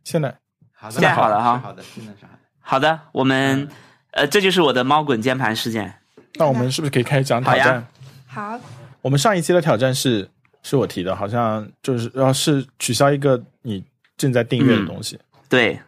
[0.03, 0.35] 现在
[0.73, 2.39] 好的，现在好了哈好的，现在是好的。
[2.59, 3.67] 好的，我们、
[4.11, 5.93] 呃，这就是我的猫滚键盘事件。
[6.35, 7.85] 那我们是不是可以开始讲挑战？
[8.27, 8.59] 好，
[9.01, 10.29] 我们上一期的挑战是
[10.63, 13.83] 是我提的，好像就是要是取消一个你
[14.15, 15.19] 正在订阅的东西，
[15.49, 15.79] 对，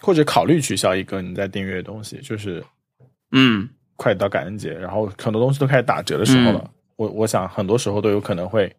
[0.00, 2.64] 或者考虑取消一个你在订阅的东西，就是
[3.32, 6.60] 嗯，快到感恩节，然后很多东西都开始打折的时候了。
[6.64, 8.72] 嗯我我想很多时候都有可能会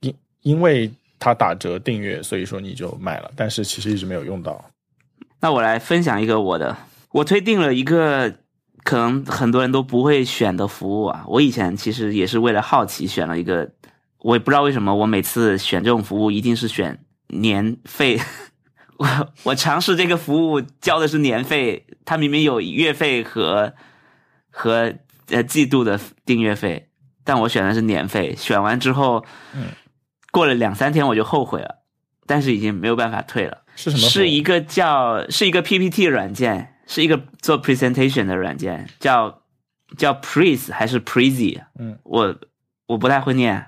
[0.00, 0.88] 因因为
[1.18, 4.62] 它打折订阅，所以说你就买了，但是其实一直没有用到。
[5.40, 6.76] 那我来分享一个我的，
[7.10, 8.32] 我推定了一个
[8.84, 11.24] 可能很多人都不会选的服务啊。
[11.26, 13.68] 我以前其实也是为了好奇选了一个，
[14.18, 18.20] 我也不知道为什么我每次选这种服务一定是选年费。
[18.98, 19.06] 我
[19.44, 23.74] 我尝试这个服务交的是年费，它明明有月费和
[24.50, 24.94] 和
[25.28, 26.88] 呃季度的订阅费，
[27.24, 28.34] 但我选的是年费。
[28.36, 29.24] 选完之后，
[29.54, 29.68] 嗯，
[30.30, 31.82] 过了两三天我就后悔了，
[32.26, 33.62] 但是已经没有办法退了。
[33.76, 34.08] 是什么？
[34.08, 39.42] 是一个叫是一个 PPT 软件，是一个做 presentation 的软件，叫
[39.98, 41.62] 叫 Prezi 还是 Prezi？
[41.78, 42.34] 嗯，我
[42.86, 43.66] 我不太会念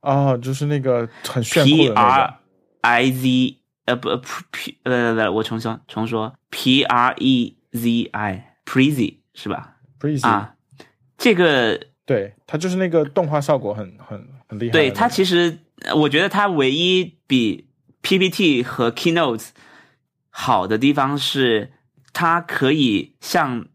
[0.00, 2.34] 哦，就是那个很炫酷，P 的那 R 个。
[2.82, 3.56] I Z
[3.86, 4.10] 呃不
[4.52, 10.54] P 呃不不我重说重说 P R E Z I Prezi 是吧？Breezy，、啊，
[11.16, 14.72] 这个对，它就是那个动画效果很很很厉害。
[14.72, 17.68] 对它其实，呃我觉得它唯一比
[18.02, 19.48] PPT 和 Keynote
[20.30, 21.72] 好的地方是，
[22.12, 23.66] 它可以像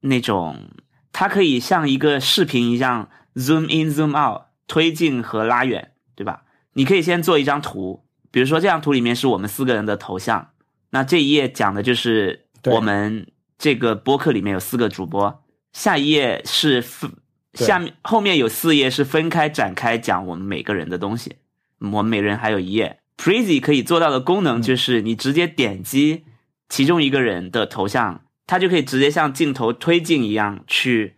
[0.00, 0.70] 那种，
[1.12, 6.44] 它可以像一个视频一样 zoom in zoom out 推进和拉远，对吧？
[6.72, 8.05] 你可以先做一张图，
[8.36, 10.50] 比如说这张图里面是我们四个人的头像，
[10.90, 13.26] 那这一页讲的就是我们
[13.56, 17.10] 这个播客里面有四个主播，下一页是分
[17.54, 21.36] 下面后面有四页是分开展开讲我们每个人的东西，
[21.78, 22.98] 我们每人还有一页。
[23.16, 26.26] Prezi 可以做到的功能就是你直接点击
[26.68, 31.16] 其中一个人的头像，它就可以直接像镜头推进一样去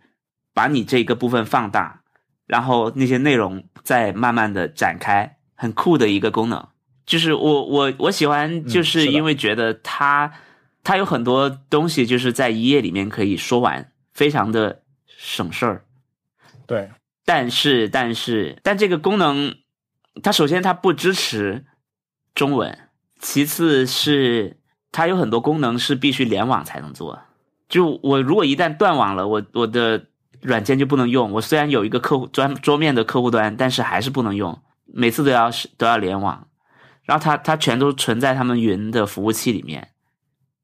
[0.53, 1.99] 把你这个部分放大，
[2.47, 6.65] 然后那些内容再慢慢的展开，很酷的一个功能。
[7.09, 10.31] 就是我我我喜欢，就是因为觉得它、
[10.83, 15.85] 它有很多东西就是在一页里面可以说完，非常的省事儿。
[16.67, 16.87] 对
[17.25, 19.55] 但是，但是，但这个功能，
[20.21, 21.65] 它首先它不支持
[22.35, 22.77] 中文，
[23.19, 24.57] 其次是
[24.91, 27.19] 它有很多功能是必须联网才能做。
[27.67, 30.05] 就我如果一旦断网了，我我的
[30.41, 31.31] 软件就不能用。
[31.31, 36.45] 我虽然有一个客户专桌面的客户端，但是还是不能用，每次都要都要联网。
[37.09, 39.87] 然后它它全都存在他们云的服务器里面，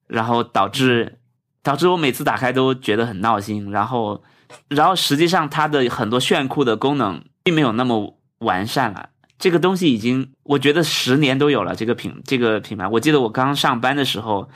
[0.05, 1.17] 然后导致
[1.63, 4.23] 导致我每次打开都觉得很闹心，然后
[4.67, 9.09] 然后实际上它的很多炫酷的功能并没有那么完善了。
[9.39, 14.47] 这个东西已经我觉得十年都有了，这个品这个品牌，我记得我刚上班的时候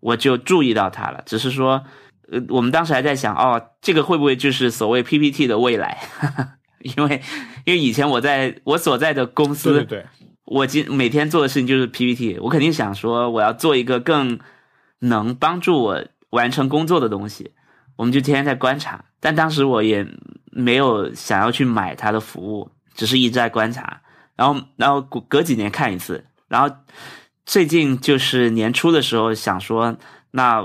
[0.00, 1.84] 我就注意到它了，只是说
[2.32, 5.96] 呃我们当时还在想哦，这个会不会就是所谓 PPT 的未来？
[6.82, 7.22] 因为
[7.64, 10.06] 因为以前我在我所在的公司，对对对，
[10.46, 14.38] 我今每天做的事情就是 PPT，我肯定想说我要做一个更
[15.00, 17.52] 能帮助我完成工作的东西，
[17.96, 19.04] 我们就天天在观察。
[19.20, 20.06] 但当时我也
[20.52, 24.02] 没有想要去买它的服务，只是一直在观察。
[24.36, 26.24] 然后，然后隔隔几年看一次。
[26.46, 26.76] 然后
[27.44, 29.96] 最近就是年初的时候想说，
[30.30, 30.62] 那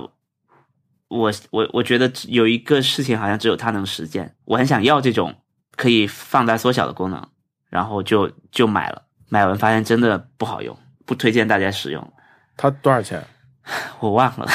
[1.08, 5.36] 我我我觉得有一个事情好像只有它能实现，我很想要这种
[5.76, 7.28] 可以放大缩小的功能，
[7.70, 12.14] 然后就就买了，买完发现真的不好用，不推荐大家使用。
[12.58, 13.26] 它多少钱？
[14.02, 14.46] 我忘了，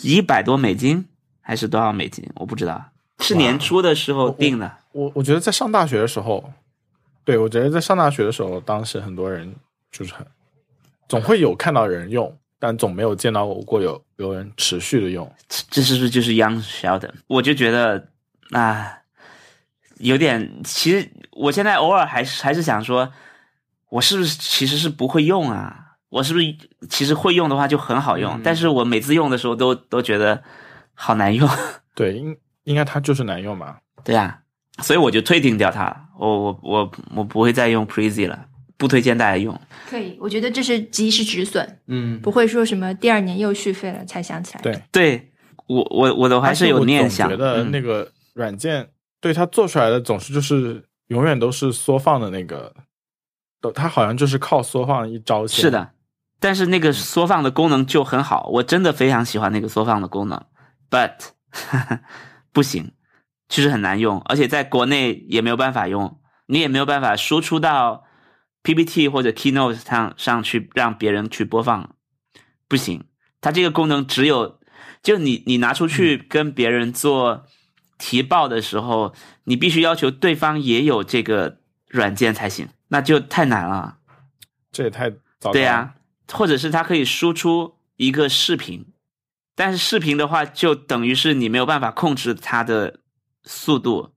[0.00, 1.06] 一百多美金
[1.42, 2.26] 还是多少美金？
[2.36, 2.82] 我不知道，
[3.18, 4.78] 是年初的时候定的。
[4.92, 6.50] 我我觉得在上大学的时候，
[7.24, 9.54] 对我觉得在上大学的时候，当时很多人
[9.90, 10.26] 就是很
[11.06, 15.30] 总会有看到人用，但总没有见到过有有人持续的用。
[15.46, 17.12] 这这是不是就是 Young Sheldon？
[17.26, 18.08] 我就觉得
[18.52, 18.98] 啊，
[19.98, 20.62] 有点。
[20.64, 23.12] 其实我现在偶尔还是还是想说，
[23.92, 25.76] 我是不是其实是不会用啊？
[26.08, 26.56] 我是不是
[26.88, 28.40] 其实会用的话就很好用？
[28.42, 30.42] 但是我每次用的时候都都觉得
[30.94, 31.46] 好难用。
[31.94, 32.34] 对，应
[32.64, 33.76] 应该它就是难用嘛。
[34.02, 34.40] 对呀、
[34.78, 35.96] 所以我就退订掉它了。
[36.18, 38.46] 我我我我不会再用 Prezi 了，
[38.78, 39.58] 不推荐大家用。
[39.90, 44.62] 可以，我觉得这是及时止损，嗯，不会说什么第二年又续费了才想起来。
[44.62, 45.30] 对，对
[45.66, 47.30] 我我我都还是有念想。
[47.30, 48.88] 我觉得嗯那个软件
[49.20, 52.74] 对它做出来的总是就是永远都是缩放的那个，
[53.62, 55.62] 都它好像就是靠缩放一招鲜。
[55.62, 55.92] 是，的，
[56.38, 60.44] 但是那个缩放的功能就很好，我真的非常喜欢那个缩放的功能
[60.90, 61.14] ，but
[62.52, 62.92] 不行，
[63.48, 68.04] 就是很难用，而且在国内也没有办法用，你也没有办法输出到
[68.64, 71.94] PPT 或者 Keynote 上上去让别人去播放，
[72.68, 73.04] 不行，
[73.40, 74.58] 它这个功能只有
[75.02, 77.44] 就你你拿出去跟别人做
[77.98, 81.58] 提报的时候，你必须要求对方也有这个
[81.88, 83.96] 软件才行，那就太难了。
[84.70, 85.08] 这也太
[85.40, 85.52] 糟糕。
[85.52, 85.94] 对呀、
[86.30, 88.92] 或者是它可以输出一个视频，
[89.54, 93.00] 但是视频的话，就等于是你没有办法控制它的
[93.44, 94.12] 速度，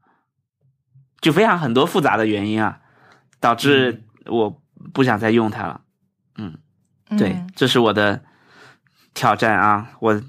[1.21, 2.81] 就非常很多复杂的原因啊，
[3.39, 4.61] 导致我
[4.93, 5.81] 不想再用它了。
[6.37, 6.57] 嗯
[7.17, 8.25] 对，这是我的
[9.13, 9.91] 挑战啊！
[10.01, 10.21] 我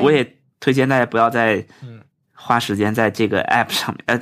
[0.00, 4.20] 我也推荐大家不要再嗯花时间在这个 app 上面，呃，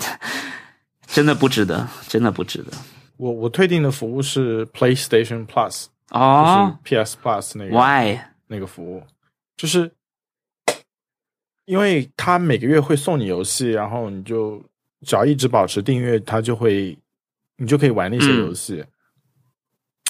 [1.06, 2.72] 真的不值得，真的不值得。
[3.20, 8.18] 我我退订的服务是 PlayStation Plus，哦就是 PS Plus 那个，why？
[8.46, 9.02] 那个服务，
[9.58, 9.92] 就是
[11.66, 14.60] 因为它每个月会送你游戏，然后你就
[15.02, 16.98] 只要一直保持订阅，它就会
[17.58, 18.82] 你就可以玩那些嗯游戏。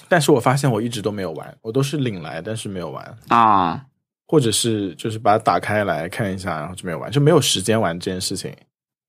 [0.09, 3.85] 但是我发现我一直都没有玩，我都是领来，但是没有玩，啊、
[4.29, 8.57] 或者是就是把它打开来看一下，然后就没有玩，就没有时间玩这件事情。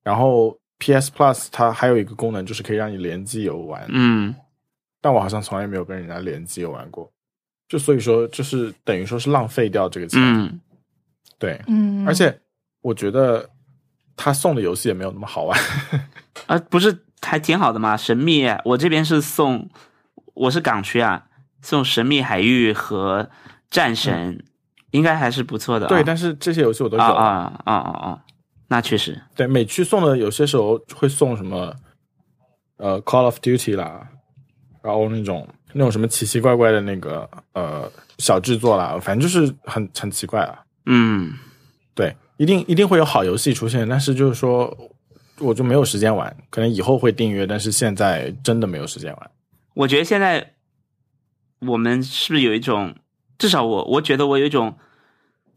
[0.03, 4.33] 然后 PS Plus 它还有一个功能，就是可以让你联机游玩，嗯，
[4.99, 7.11] 但我好像从来没有跟人家联机游玩过，
[7.69, 10.19] 就所以说就是等于说是浪费掉这个钱。
[10.19, 10.59] 嗯，
[11.37, 12.35] 对，嗯，而且
[12.81, 13.47] 我觉得
[14.15, 15.59] 他送的游戏也没有那么好玩。
[16.47, 17.95] 啊，不是还挺好的吗？
[17.95, 19.69] 神秘，我这边是送，
[20.33, 21.27] 我是港区啊，
[21.61, 23.29] 送神秘海域和
[23.69, 24.43] 战神，
[24.89, 25.89] 应该还是不错的、啊。
[25.89, 27.03] 对，但是这些游戏我都有。
[27.03, 28.23] 啊啊啊啊啊，
[28.71, 31.75] 那确实，对，美区送的有些时候会送什么，
[32.77, 34.07] 呃，Call of Duty 啦，
[34.81, 40.57] 然后那种那种什么奇奇怪怪的那个呃小制作啦，反正就是很很奇怪啊。
[40.85, 41.33] 嗯，
[41.93, 44.73] 对，一定一定会有好游戏出现，但是就是说
[45.39, 49.31] 我就没有时间玩，可能以后会订阅，但是现在真的没有时间玩。
[49.73, 50.53] 我觉得现在
[51.59, 52.95] 我们是不是有一种，
[53.37, 54.73] 至少我我觉得我有一种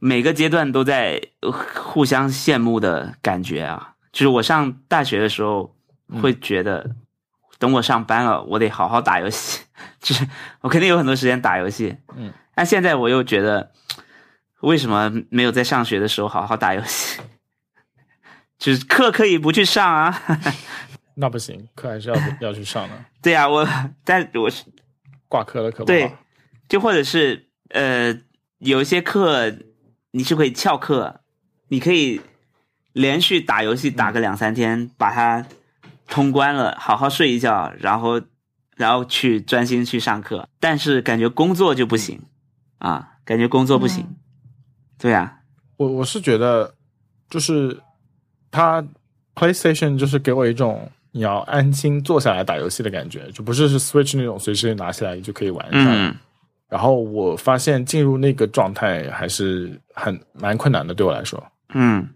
[0.06, 3.94] 每个阶段都在呃互相羡慕的感觉啊。
[4.12, 5.74] 就是我上大学的时候
[6.20, 6.94] 会觉得，
[7.58, 9.62] 等我上班了，我得好好打游戏，
[10.00, 10.28] 就是
[10.60, 11.96] 我肯定有很多时间打游戏。
[12.16, 13.72] 嗯，但现在我又觉得，
[14.60, 17.22] 为什么没有在上学的时候好好打游戏？
[18.58, 20.22] 就是课可以不去上啊。
[21.16, 23.66] 那不行，课还是要要去上的，对呀、我
[24.04, 24.64] 但我是
[25.28, 26.14] 挂科了可不对好。，
[26.68, 28.14] 就或者是呃，
[28.58, 29.50] 有一些课
[30.16, 31.20] 你是可以翘课，
[31.68, 32.20] 你可以
[32.92, 35.44] 连续打游戏打个两三天，把它
[36.06, 38.22] 通关了，好好睡一觉，然后
[38.76, 40.48] 然后去专心去上课。
[40.60, 42.22] 但是感觉工作就不行
[42.78, 44.04] 啊，感觉工作不行。
[44.08, 44.16] 嗯
[44.96, 45.40] 对呀、
[45.76, 46.72] 我我是觉得，
[47.28, 47.78] 就是
[48.50, 48.82] 它
[49.34, 55.84] PlayStation 就是给我一种你要安心坐下来打游戏的感觉，就不是是 Switch 那种随时拿起来就可以玩上。
[55.88, 56.16] 嗯
[56.68, 61.42] 然后我发现进入那个状态还是很蛮困难的，对我来说。
[61.74, 62.08] 嗯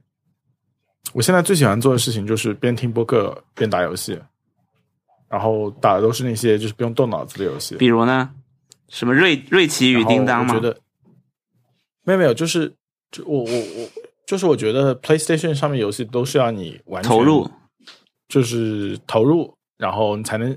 [1.14, 4.20] 我现在最喜欢做的事情就是边听播客边打游戏，
[5.28, 7.76] 然后打的都是那些就是不用动脑子的游戏。
[7.76, 8.30] 比如呢，
[8.88, 10.54] 什么瑞瑞奇与叮当吗？
[10.54, 10.78] 我觉得
[12.04, 12.74] 没有没有，就是
[13.10, 13.88] 就我我我
[14.26, 17.50] 就是我觉得 PlayStation 上面游戏都是要你完全投入，
[18.28, 20.54] 就是投入，然后你才能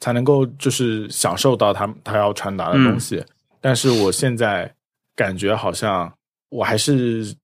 [0.00, 3.24] 才能够就是享受到他他要传达的东西。
[3.60, 4.72] 但是我现在
[5.14, 6.12] 感觉好像
[6.50, 7.34] 我还是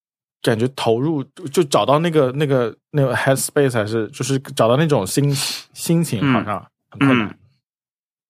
[0.43, 5.35] 感觉投入就就找到那个那个那个 headspace 还是就是找到那种心
[5.73, 7.35] 心情嗯好像很困难，嗯。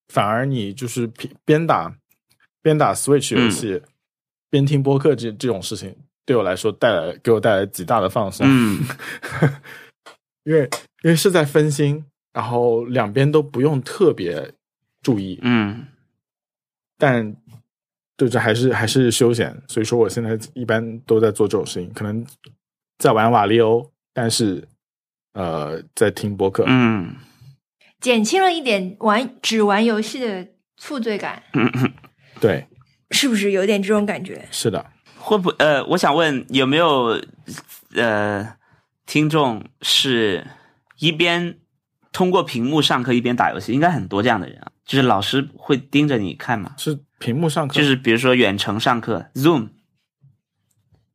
[0.09, 1.95] 反而你就是边边打
[2.61, 3.83] 边打 Switch 游戏、嗯。
[4.51, 5.97] 边听播客这这种事情，
[6.27, 8.47] 对我来说带来给我带来极大的放松。
[8.47, 8.85] 嗯。
[10.45, 10.69] 因为
[11.03, 14.53] 因为是在分心，然后两边都不用特别
[15.03, 15.87] 注意，嗯。
[16.99, 17.35] 但
[18.17, 22.25] 对这还是还是休闲，所以说我现在一般都在做这种事情，可能
[22.99, 24.69] 在玩瓦力欧，但是
[25.33, 27.17] 呃在听播客，嗯。
[28.01, 31.71] 减轻了一点玩只玩游戏的负罪感，嗯。
[31.75, 31.93] 嗯，
[32.41, 32.67] 对，
[33.11, 34.47] 是不是有点这种感觉？
[34.51, 37.21] 是的，会不呃，我想问有没有
[37.95, 38.57] 呃
[39.07, 40.47] 听众是
[40.99, 41.59] 一边
[42.13, 43.73] 通过屏幕上课一边打游戏？
[43.73, 49.71] 应该很多这样的人啊，就是老师会盯着你看嘛，是屏幕上课，就是比如说远程上课 Zoom，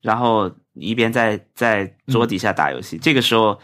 [0.01, 3.59] 然后一边在在桌底下打游戏，这个时候，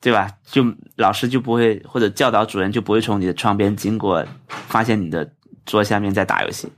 [0.00, 0.28] 对吧？
[0.44, 0.64] 就
[0.96, 5.32] 老师就不会或者教导主任就不会从你的窗边经过，发现你的
[5.64, 6.68] 桌下面在打游戏。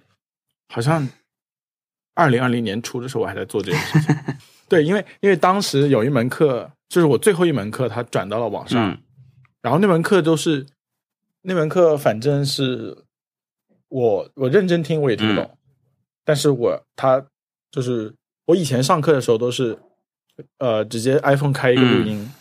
[0.73, 1.09] 好像
[2.15, 4.17] 二零二零年初的时候我还在做这件事情，
[4.69, 8.99] 对，因为因为当时有一门课，就是我最后一门课，它转到了网上，嗯
[9.67, 10.65] 然后那门课都是
[11.43, 12.97] 那门课，反正是
[13.89, 15.59] 我我认真听我也听不懂，
[16.25, 17.21] 但是我他
[17.73, 18.15] 就是
[18.45, 19.77] 我以前上课的时候都是
[20.59, 22.33] 呃直接 iPhone 开一个录音，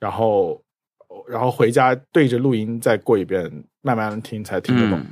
[0.00, 0.64] 然后
[1.28, 4.98] 然后回家对着录音再过一遍，慢慢听才听得懂。
[4.98, 5.06] 嗯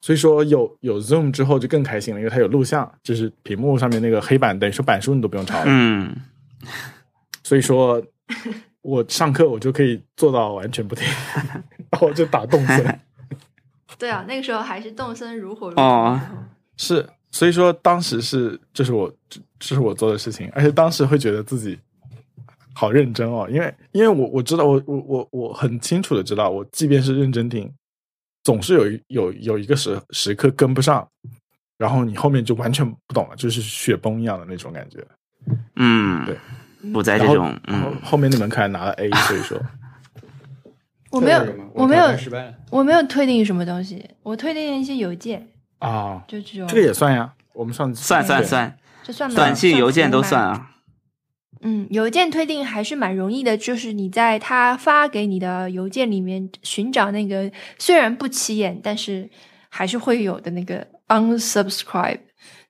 [0.00, 5.64] 所以说有有 Zoom 之后就更开心了，因为它有录像，就是屏幕上面那个黑板，等于说板书你都不用抄了。
[5.66, 6.16] 嗯
[7.42, 8.02] 所以说，
[8.88, 11.06] 我上课我就可以做到完全不听，
[11.90, 13.00] 然后就打动森。
[13.98, 16.20] 对啊，那个时候还是动森如火如荼哦
[16.76, 21.78] 是，所以说当时是这是我这这是我做的事情，而且当时会觉得自己
[22.72, 27.70] 好认真哦，因为因为我我知道我我我我很清楚的知道，我即便是认真听，
[28.44, 31.06] 总是有一有有一个时时刻跟不上，
[31.76, 35.04] 然后你后面就完全不懂了，就是雪崩一样的那种感觉。
[35.76, 36.36] 嗯，对，
[36.92, 37.96] 不在这种后嗯。
[38.02, 39.60] 后面那门课还拿了 A， 所以说。
[41.10, 41.40] 我没有
[41.72, 42.04] 我没有。
[42.70, 45.48] 我没有推定什么东西，我推定一些邮件，
[45.78, 46.68] 啊，就这种。
[46.68, 50.70] 这个也算呀，我们上次算算算，这算短信、邮件都算啊。
[51.62, 59.28] 嗯，邮件推定还是蛮容易的，就是你在他发给你的邮件里面寻找那个虽然不起眼，但是
[59.70, 62.20] 还是会有的那个 unsubscribe，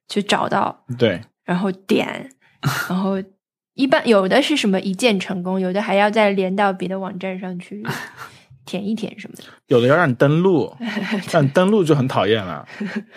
[0.08, 1.20] 去找到，对。
[1.44, 2.30] 然后点，
[2.88, 3.20] 然后
[3.78, 7.80] 一般有的是什么一键成功，有的还要再连到别的网站上去
[8.66, 9.44] 填一填什么的。
[9.68, 10.74] 有的要让你登录，
[11.32, 12.66] 让你登录就很讨厌了。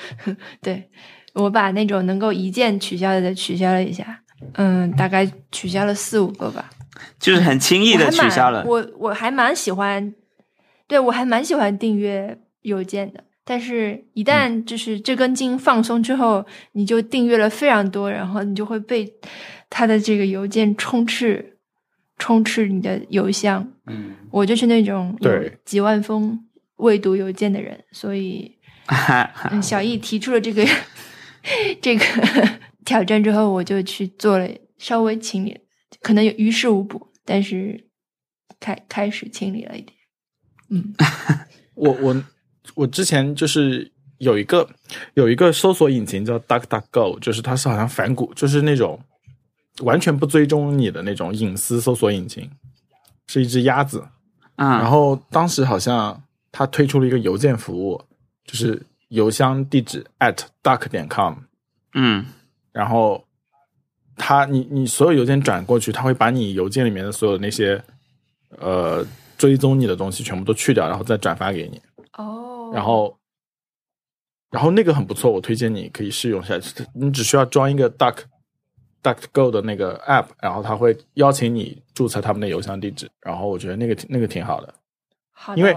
[0.61, 0.87] 对
[1.33, 4.21] 我把那种能够一键取消的取消了一下，
[4.53, 6.69] 嗯，大概取消了四五个吧。
[7.19, 8.63] 就是很轻易的取消了。
[8.67, 10.13] 我我还蛮喜欢，
[10.87, 13.23] 对我还蛮喜欢订阅邮件的。
[13.43, 19.11] 但是，一嗯旦就是这根筋放松之后，你就订阅了非常多，然后你就会被
[19.71, 21.57] 他的这个邮件充斥，
[22.19, 23.71] 充斥你的邮箱。
[23.87, 26.37] 嗯，我就是那种有对几万封
[26.75, 28.59] 未读邮件的人，所以
[29.49, 30.63] 嗯，小易提出了这个
[31.81, 32.05] 这个
[32.85, 34.47] 挑战之后，我就去做了，
[34.77, 35.57] 稍微清理，
[36.01, 37.87] 可能有于事无补，但是
[38.59, 39.97] 开开始清理了一点。
[40.69, 40.93] 嗯，
[41.75, 42.23] 我我
[42.75, 44.69] 我之前就是有一个
[45.13, 48.99] 有一个搜索引擎叫 DuckDuckGo，就是它是好像反骨，就是那种
[49.81, 52.49] 完全不追踪你的那种隐私搜索引擎，
[53.27, 54.03] 是一只鸭子。
[54.55, 56.21] 嗯，然后当时好像
[56.51, 58.01] 它推出了一个邮件服务，
[58.45, 61.35] 就是邮箱地址 at duck 点 com，
[61.93, 62.25] 嗯
[62.71, 63.23] 然后
[64.15, 67.83] 它你你所有邮件转过去，它会把你邮件里面的所有那些
[68.59, 69.05] 呃
[69.37, 71.81] 追踪你的东西全部都去掉，然后再转发给你。
[72.17, 73.17] 哦然后
[74.49, 76.59] 然后那个很不错，我推荐你可以试用一下。
[76.93, 78.17] 你只需要装一个 duck
[79.03, 84.73] DuckGo 的那个 app，然后他会邀请你注册他们的邮箱地址，然后我觉得那个挺那个挺好的。
[85.31, 85.75] 好的，因为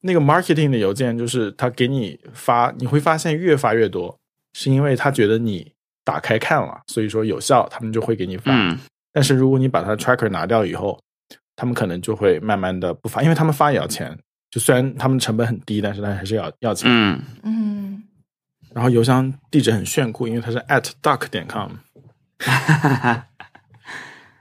[0.00, 4.18] 那个 marketing 的邮件就是他给你发，你会发现越发越多，
[4.52, 5.72] 是因为他觉得你
[6.04, 8.52] 打开看了，所以说有效，他们就会给你发。
[8.52, 8.78] 嗯
[9.12, 11.00] 但是如果你把它的 tracker 拿掉以后，
[11.56, 14.14] 他们可能就会慢慢的不发，因为他们发也要钱。
[14.50, 16.90] 就虽然他们成本很低，但是他还是要要钱。
[16.90, 18.02] 嗯嗯，
[18.74, 21.70] 然后邮箱地址很炫酷，因为它是 at duck 点 com。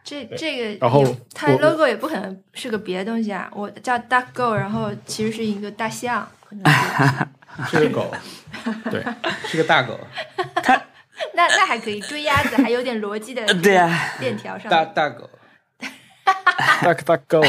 [0.03, 1.03] 这这个然后
[1.33, 3.49] 它 logo 也不可能是个别的东西啊。
[3.53, 6.71] 我叫 DuckGo，然后其实是一个大象，可能
[7.67, 8.13] 是 是个狗，
[8.91, 9.03] 对，
[9.47, 9.99] 是个大狗。
[11.33, 13.89] 那那还可以，追鸭子还有点逻辑的对啊，
[14.19, 14.69] 链条上面。
[14.69, 15.29] 大大狗
[16.81, 17.41] ，Duck Duck Go，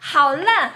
[0.00, 0.70] 好烂，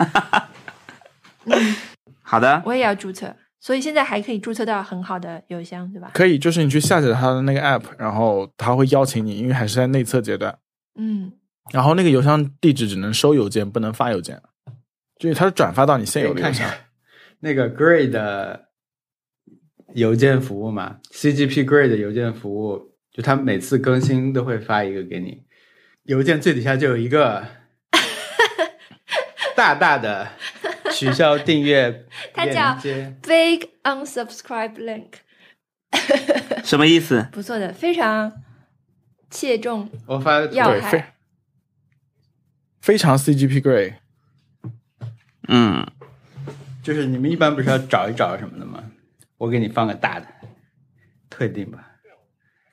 [2.22, 6.10] 好的，我也要注册，所以现在还可以注册到很好的邮箱，对吧？
[6.14, 10.56] 可以，就是你去下载它的那个 app，然后它会邀请你，因为还是在内测阶段，
[10.94, 11.32] 嗯，
[11.72, 14.40] 然后那个邮箱地址只能收邮件，不能发邮件，
[15.18, 16.70] 就是它是转发到你现有的邮箱。
[17.40, 18.68] 那个 Grey 的
[19.94, 25.42] 邮件服务嘛，CGP Grey 的邮件服务，就它每次更新都会发一个给你，
[26.04, 27.46] 邮件最底下就有一个
[29.56, 30.28] 大大的
[30.98, 32.74] 取消订阅 它叫
[33.22, 35.12] ，Big unsubscribe link，
[36.64, 37.28] 什么意思？
[37.32, 38.32] 不错的，非常
[39.30, 41.04] 切中我发对，要害非
[42.80, 43.94] 非常 CGP Grey。
[45.48, 45.86] 嗯，
[46.82, 48.82] 就是你们一般不是要找一找什么的吗？
[49.38, 50.26] 我给你放个大的，
[51.30, 51.84] 退订吧。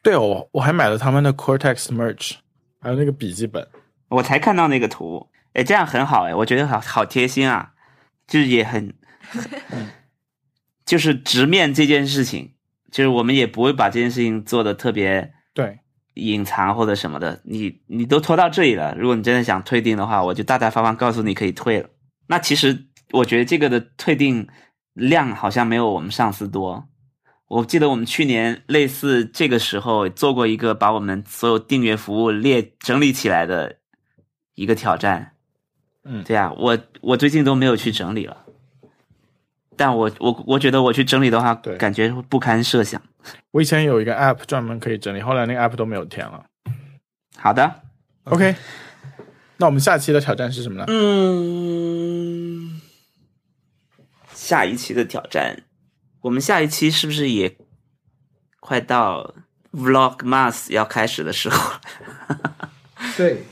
[0.02, 2.34] 对哦，我还买了他们的 Cortex Merch，
[2.80, 3.68] 还有那个笔记本。
[4.10, 7.74] 我才看到那个图，哎，这样很好哎，我觉得好好贴心啊，
[8.28, 8.94] 就是也很，
[10.86, 12.54] 就是直面这件事情，
[12.92, 15.80] 就是我们也不会把这件事情做的特别对，
[16.16, 21.90] 隐藏或者什么的，你你都拖到这里了，如果你真的想退订的话，我就大大方方告诉你可以退了。
[22.28, 24.48] 那其实我觉得这个的退订
[24.94, 26.90] 量好像没有我们上次多。
[27.48, 33.78] 我记得我们去年类似这个时候做过一个把我们所有订阅服务列整理起来的
[34.56, 35.35] 一个挑战。
[36.06, 38.46] 嗯对啊，我我最近都没有去整理了，
[39.76, 43.02] 但我我我觉得我去整理的话，感觉不堪设想。
[43.52, 46.46] 我以前有一个 app 专门可以整理，后来那个 app 都没有填了。
[47.38, 47.82] 好的
[48.26, 48.56] ，OK，
[49.58, 50.86] 那我们下期的挑战是什么呢？
[50.88, 52.80] 嗯，
[54.32, 55.64] 下一期的挑战，
[56.22, 57.58] 我们下一期是不是也
[58.60, 59.34] 快到
[59.74, 61.82] Vlogmas 要开始的时候了？
[63.18, 63.44] 对，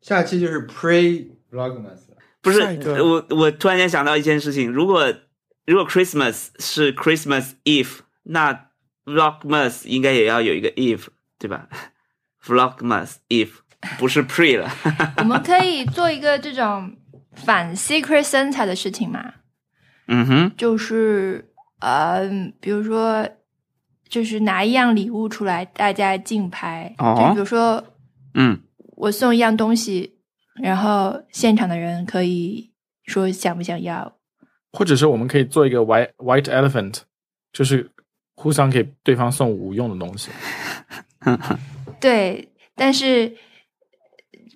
[0.00, 2.00] 下期就是 Pre Vlogmas。
[2.42, 2.60] 不是
[3.02, 5.12] 我我突然间想到一件事情，如果
[5.66, 8.68] 如果 Christmas 是 Christmas Eve，那
[9.04, 11.06] Vlogmas 应该也要有一个 Eve，
[11.38, 11.68] 对吧
[12.44, 13.50] ？Vlogmas Eve
[13.98, 14.70] 不是 Pre 了，
[15.18, 16.96] 我们可以做一个这种
[17.32, 19.34] 反 Secret Santa 的事情嘛？
[20.08, 21.50] 嗯哼，就是
[21.80, 22.28] 呃，
[22.60, 23.28] 比如说，
[24.08, 26.94] 就是拿一样礼物出来，大家竞拍。
[26.98, 27.82] 哦就比如说，
[28.34, 28.60] 嗯，
[28.96, 30.15] 我送一样东西，
[30.56, 32.72] 然后现场的人可以
[33.04, 34.16] 说想不想要。
[34.72, 37.00] 或者是我们可以做一个 white white elephant，
[37.52, 37.90] 就是
[38.34, 40.30] 互相给对方送无用的东西。
[41.98, 43.28] 对，但是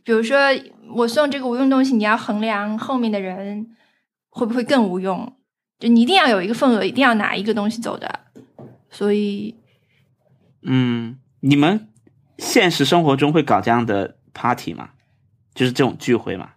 [0.05, 0.39] 比如说
[0.95, 3.75] 我送这个无用东西，你要衡量后面的人
[4.29, 5.37] 会不会更无用，
[5.79, 8.21] 就你一定要有一个份额，一定要拿一个东西走的。
[8.91, 9.57] 所以
[10.63, 11.89] 嗯，你们
[12.37, 14.91] 现实生活中会搞这样的 party 吗？
[15.61, 16.49] 就是这种聚会嘛？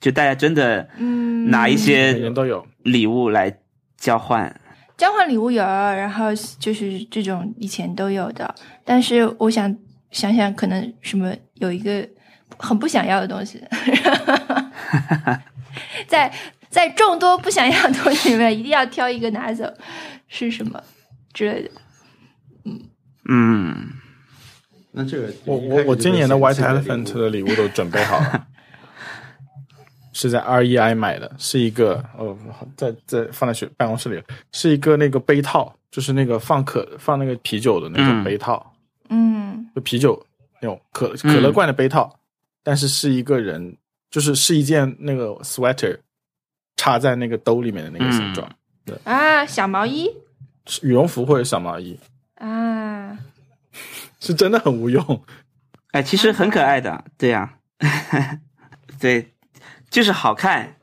[0.00, 1.48] 就大家真的嗯。
[1.48, 3.56] 拿一些人都有，礼物来
[3.96, 4.60] 交换？
[4.96, 8.52] 交换礼物有，然后就是这种以前都有的，
[8.84, 9.72] 但是我想
[10.10, 12.04] 想想，可能什么有一个
[12.58, 13.62] 很不想要的东西，
[16.08, 16.34] 在
[16.68, 19.72] 在众多不想要的东西里面，一定要挑一个拿走，
[20.26, 20.82] 是什么
[21.32, 21.70] 之类的。
[22.64, 22.80] 嗯。
[23.30, 23.88] 嗯，
[24.90, 28.47] 那这个我我我今年的 white elephant 的礼物都准备好了，
[30.12, 32.36] 是在 REI 买的，是一个哦，
[32.76, 34.22] 在在放在学办公室里，
[34.52, 38.24] 是一个那个杯套，就是那个放可放那个啤酒的那种嗯。
[38.24, 38.74] 杯套，
[39.10, 39.68] 嗯。
[39.74, 40.20] 就啤酒
[40.60, 42.18] 那种可可乐罐的杯套，
[42.62, 43.76] 但是是一个人，
[44.10, 45.96] 就是是一件那个 sweater
[46.76, 48.50] 插在那个兜里面的那个形状，
[48.84, 50.10] 对啊，小毛衣？
[50.82, 51.98] 羽绒服或者小毛衣，
[52.34, 53.16] 啊，
[54.20, 55.24] 是真的很无用。
[55.92, 57.54] 哎，其实很可爱的，对呀、
[59.00, 59.32] 对，
[59.90, 60.76] 就是好看，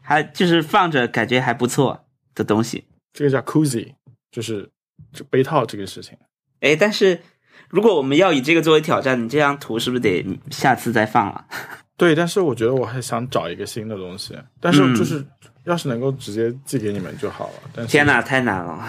[0.00, 2.86] 还就是放着感觉还不错的东西。
[3.12, 3.94] 这个叫 koozie，
[4.30, 4.70] 就是
[5.12, 6.16] 这杯套这个事情。
[6.60, 7.20] 哎，但是
[7.68, 11.46] 如果我们要以这个作为挑战，你这张图是不是得下次再放了？
[11.96, 15.24] 对，但是我觉得我还想找一个新的东西，但是嗯就是、
[15.64, 17.54] 要是能够直接寄给你们就好了。
[17.74, 18.82] 但是天哪，太难了，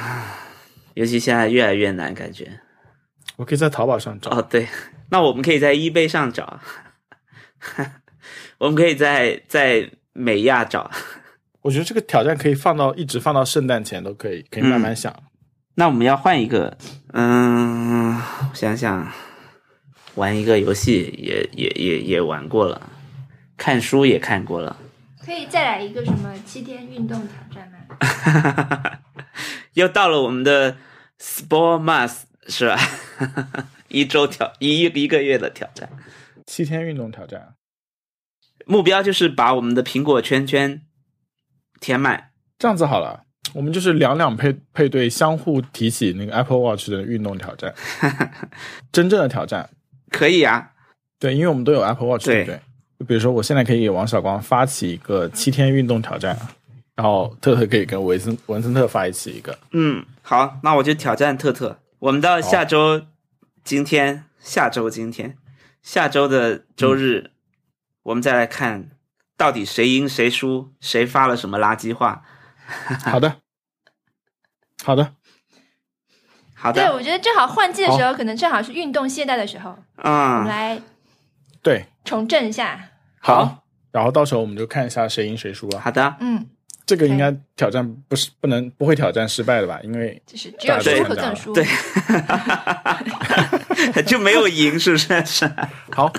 [0.95, 2.59] 尤其现在越来越难，感觉。
[3.35, 4.31] 我可以在淘宝上找。
[4.31, 4.67] 哦，对，
[5.09, 6.59] 那我们可以在 eBay 上找，
[8.61, 10.89] 我们可以在在美亚找。
[11.61, 15.11] 我觉得这个挑战可以放到一直放到圣诞前都可以，可以慢慢想。
[15.73, 16.77] 那我们要换一个，
[17.13, 19.11] 嗯，我想想，
[20.13, 22.79] 玩一个游戏也也也也玩过了，
[23.57, 24.77] 看书也看过了，
[25.25, 28.99] 可以再来一个什么七天运动挑战吗？
[29.73, 30.77] 又到了我们的
[31.19, 32.77] Sport Mass 是吧？
[33.89, 35.89] 一周挑一一个月的挑战，
[36.45, 37.55] 七天运动挑战，
[38.65, 40.81] 目标就是把我们的苹果圈圈
[41.79, 42.31] 填满。
[42.59, 43.23] 这样子好了，
[43.53, 47.73] 我们就是两两配配对，相互提起那个 Apple Watch 的运动挑战，
[48.91, 49.69] 真正的挑战。
[50.09, 50.71] 可以啊，
[51.19, 52.61] 对，因为我们都有 Apple Watch，对对不对？
[52.99, 56.37] 就比如说，我现在可以给王小光发起一个七天运动挑战，
[56.95, 59.57] 然后特特可以跟文森文森特发一起一个。
[59.71, 61.79] 嗯，好，那我就挑战特特。
[61.97, 63.01] 我们到下周
[63.63, 65.35] 今天，下周今天，
[65.81, 67.31] 下周的周日，
[68.03, 68.89] 我们再来看
[69.37, 72.23] 到底谁赢谁输，谁发了什么垃圾话。
[73.05, 73.37] 好的，
[74.83, 75.13] 好的，
[76.55, 80.81] 好的，对我觉得正好换季的时候，可能正好是运动懈怠的时候，我们嗯，来
[81.61, 82.79] 对，重振一下。
[83.19, 85.79] 好，然后到时候我们就看一下谁赢谁输了。
[85.79, 86.47] 好的，嗯，
[86.85, 89.79] 这个应该挑战不是不能不会挑战失败的吧？
[89.83, 91.53] 因为就是只有输和更输。
[91.53, 91.65] 对，
[94.07, 95.23] 就没有赢，是不是？
[95.25, 95.51] 是。
[95.91, 96.11] 好，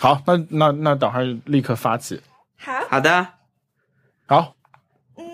[0.00, 2.20] 好，那那那等会儿立刻发起。
[2.56, 3.26] 好，好的，
[4.26, 4.54] 好，
[5.16, 5.24] 嗯，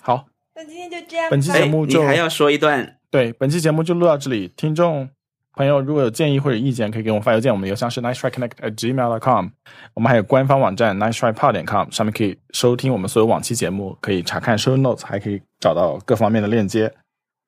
[0.00, 1.28] 好，那今天就这样。
[1.30, 4.52] 本期哎节目就你还要说一段对，本期节目就录到这里。
[4.56, 5.08] 听众
[5.54, 9.48] 朋友如果有建议或者意见，可以给我们发邮件，我们的邮箱是 nice try connect at gmail dot com。
[9.94, 16.92] 我们还有官方网站 nice try pod 点 com，上面可以收听我们所有往期节目，可以查看 show notes，还可以找到各方面的链接。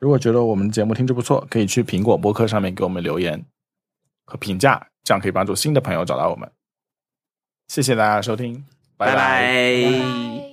[0.01, 3.43] 如果觉得我们节目听着不错，可以去苹果播客上面给我们留言
[4.27, 6.51] 和评价，这样可以帮助新的朋友找到我们。
[7.69, 8.65] 谢谢大家的收听，
[8.97, 10.44] 拜拜拜拜。